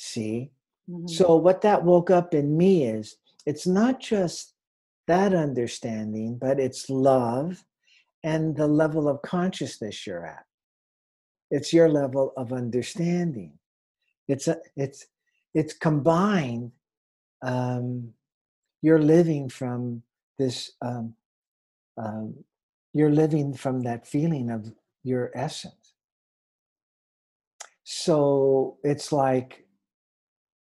[0.00, 0.50] See?
[0.88, 1.08] Mm-hmm.
[1.08, 4.54] So, what that woke up in me is it's not just
[5.06, 7.62] that understanding, but it's love
[8.24, 10.46] and the level of consciousness you're at.
[11.50, 13.58] It's your level of understanding.
[14.26, 15.06] It's a, it's
[15.52, 16.72] it's combined.
[17.42, 18.14] Um,
[18.80, 20.02] you're living from
[20.38, 21.14] this um,
[21.98, 22.34] um,
[22.94, 24.72] you're living from that feeling of
[25.04, 25.94] your essence
[27.84, 29.66] so it's like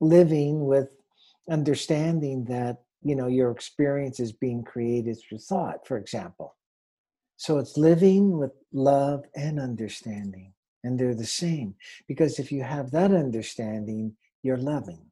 [0.01, 0.89] living with
[1.51, 6.55] understanding that you know your experience is being created through thought for example.
[7.37, 11.75] So it's living with love and understanding and they're the same
[12.07, 15.11] because if you have that understanding you're loving.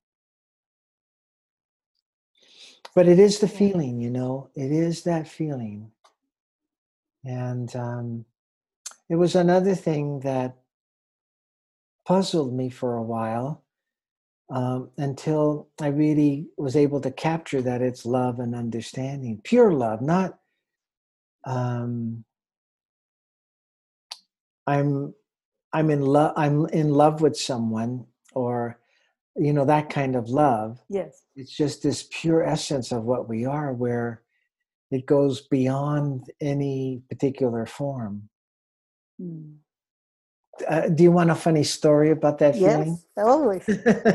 [2.94, 5.90] But it is the feeling, you know, it is that feeling.
[7.24, 8.24] And um,
[9.10, 10.56] it was another thing that
[12.06, 13.62] puzzled me for a while
[14.48, 20.00] um, until I really was able to capture that it's love and understanding, pure love,
[20.00, 20.38] not
[21.46, 22.24] um,
[24.66, 25.14] I'm
[25.72, 28.80] I'm in love I'm in love with someone or
[29.36, 30.80] you know that kind of love.
[30.88, 31.22] Yes.
[31.36, 34.22] It's just this pure essence of what we are where
[34.90, 38.28] it goes beyond any particular form.
[39.20, 39.56] Mm.
[40.68, 42.98] Uh, do you want a funny story about that yes, feeling?
[43.16, 43.68] Yes, always.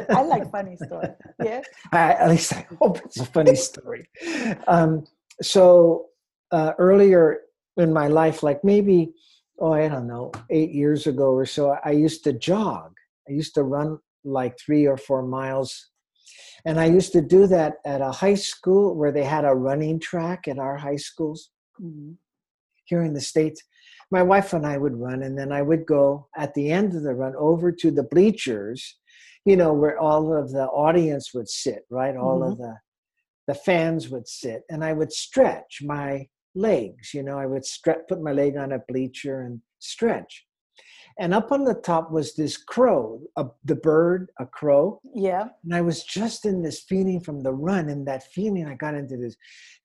[0.10, 1.12] I like funny stories.
[1.44, 1.62] Yeah.
[1.92, 4.08] at least I hope it's a funny story.
[4.68, 5.06] Um,
[5.42, 6.08] so
[6.52, 7.42] uh, earlier
[7.78, 9.14] in my life, like maybe,
[9.60, 12.94] oh, I don't know, eight years ago or so, I used to jog.
[13.28, 15.89] I used to run like three or four miles.
[16.66, 20.00] And I used to do that at a high school where they had a running
[20.00, 21.50] track at our high schools
[21.82, 22.14] mm-hmm.
[22.86, 23.64] here in the States.
[24.12, 27.03] My wife and I would run, and then I would go at the end of
[27.03, 28.97] the run over to the bleachers,
[29.45, 32.16] you know, where all of the audience would sit, right?
[32.16, 32.51] All mm-hmm.
[32.51, 32.76] of the
[33.47, 37.14] the fans would sit, and I would stretch my legs.
[37.14, 40.45] You know, I would stretch, put my leg on a bleacher and stretch.
[41.20, 45.01] And up on the top was this crow, a, the bird, a crow.
[45.14, 45.49] Yeah.
[45.64, 48.95] And I was just in this feeling from the run, and that feeling, I got
[48.95, 49.36] into this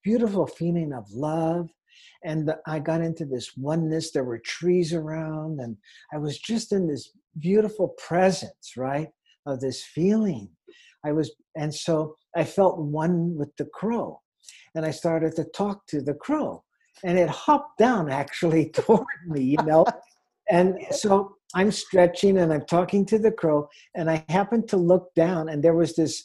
[0.04, 1.70] beautiful feeling of love.
[2.24, 4.10] And I got into this oneness.
[4.10, 5.76] There were trees around, and
[6.12, 9.08] I was just in this beautiful presence, right,
[9.46, 10.48] of this feeling.
[11.04, 14.20] I was, and so I felt one with the crow
[14.76, 16.62] and I started to talk to the crow.
[17.02, 19.84] And it hopped down actually toward me, you know.
[20.50, 25.14] and so I'm stretching and I'm talking to the crow, and I happened to look
[25.14, 26.24] down, and there was this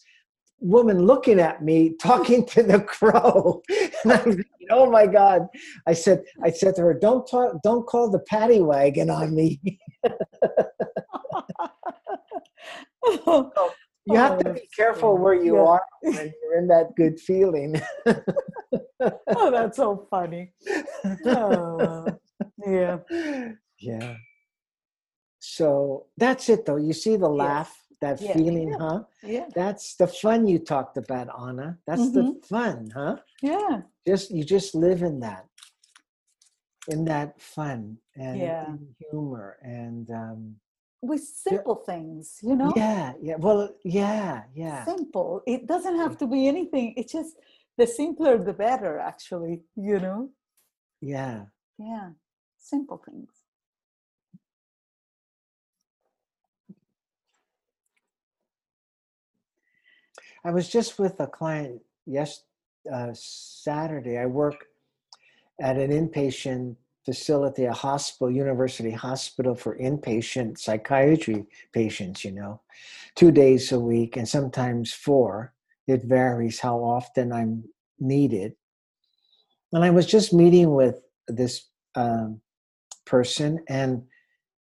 [0.62, 5.48] woman looking at me talking to the crow and i'm thinking, oh my god
[5.88, 9.60] i said i said to her don't talk don't call the paddy wagon on me
[13.04, 13.52] so,
[14.06, 15.62] you have to oh, be careful where you yeah.
[15.62, 17.80] are when you're in that good feeling.
[18.08, 20.54] oh, that's so funny.
[21.26, 22.08] Oh,
[22.66, 22.98] yeah.
[23.80, 24.16] Yeah.
[25.40, 26.78] So that's it, though.
[26.78, 28.34] You see the laugh, that yeah.
[28.34, 28.78] feeling, yeah.
[28.80, 29.04] huh?
[29.24, 29.46] Yeah.
[29.56, 31.78] That's the fun you talked about, Anna.
[31.88, 32.14] That's mm-hmm.
[32.14, 33.18] the fun, huh?
[33.42, 33.82] Yeah.
[34.06, 35.46] Just you just live in that,
[36.88, 38.66] in that fun and, yeah.
[39.00, 40.56] humor and um,
[41.02, 42.74] with simple things, you know?
[42.76, 43.36] Yeah, yeah.
[43.38, 44.86] Well, yeah, yeah.
[44.86, 45.42] Simple.
[45.48, 46.94] It doesn't have to be anything.
[46.98, 47.38] It's just
[47.78, 50.30] the simpler the better, actually, you know?
[51.02, 51.46] Yeah.
[51.78, 52.10] Yeah.
[52.60, 53.30] Simple things.
[60.44, 62.44] I was just with a client yes
[62.92, 64.18] uh, Saturday.
[64.18, 64.66] I work
[65.62, 66.76] at an inpatient
[67.06, 72.62] facility, a hospital, university hospital for inpatient psychiatry patients, you know,
[73.16, 75.54] two days a week and sometimes four.
[75.88, 77.64] It varies how often I'm
[78.00, 78.54] needed.
[79.74, 82.42] And I was just meeting with this um,
[83.06, 84.04] person, and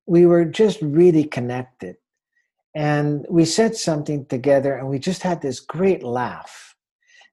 [0.07, 1.97] we were just really connected.
[2.75, 6.77] And we said something together, and we just had this great laugh.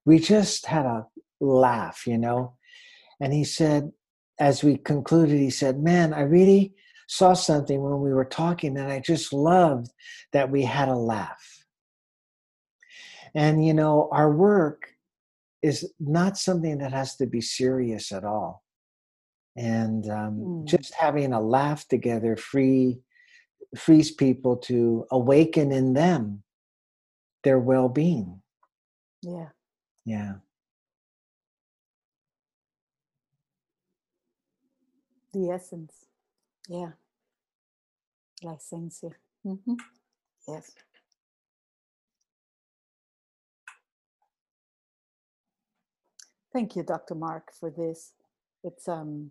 [0.04, 1.06] We just had a
[1.40, 2.54] laugh, you know.
[3.20, 3.92] And he said,
[4.38, 6.74] as we concluded, he said, Man, I really
[7.08, 9.90] saw something when we were talking, and I just loved
[10.32, 11.64] that we had a laugh.
[13.34, 14.88] And, you know, our work
[15.62, 18.62] is not something that has to be serious at all.
[19.56, 20.64] And um, mm.
[20.64, 23.00] just having a laugh together free
[23.78, 26.42] frees people to awaken in them
[27.42, 28.42] their well-being.
[29.22, 29.48] Yeah.
[30.04, 30.34] Yeah.
[35.36, 36.06] the essence.
[36.68, 36.92] Yeah.
[38.42, 39.12] La esencia.
[39.44, 39.74] Mm-hmm.
[40.48, 40.72] Yes.
[46.52, 47.14] Thank you, Dr.
[47.14, 48.12] Mark, for this.
[48.64, 49.30] It's um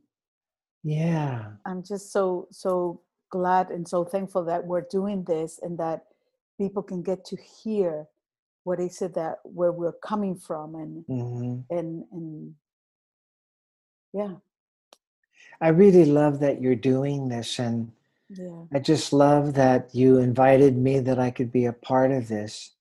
[0.83, 1.53] yeah.
[1.65, 3.01] I'm just so so
[3.37, 6.05] glad and so thankful that we're doing this and that
[6.57, 8.07] people can get to hear
[8.63, 11.75] what is it that where we're coming from and mm-hmm.
[11.77, 12.55] and and
[14.13, 14.35] yeah
[15.61, 17.59] I really love that you're doing this.
[17.59, 17.91] And
[18.29, 18.63] yeah.
[18.73, 22.71] I just love that you invited me that I could be a part of this.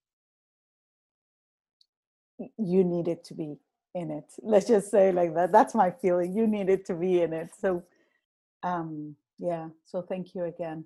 [2.58, 3.56] You needed to be
[3.94, 4.24] in it.
[4.42, 5.52] Let's just say like that.
[5.52, 6.36] That's my feeling.
[6.36, 7.50] You needed to be in it.
[7.60, 7.84] So,
[8.62, 9.68] um, yeah.
[9.86, 10.84] So thank you again.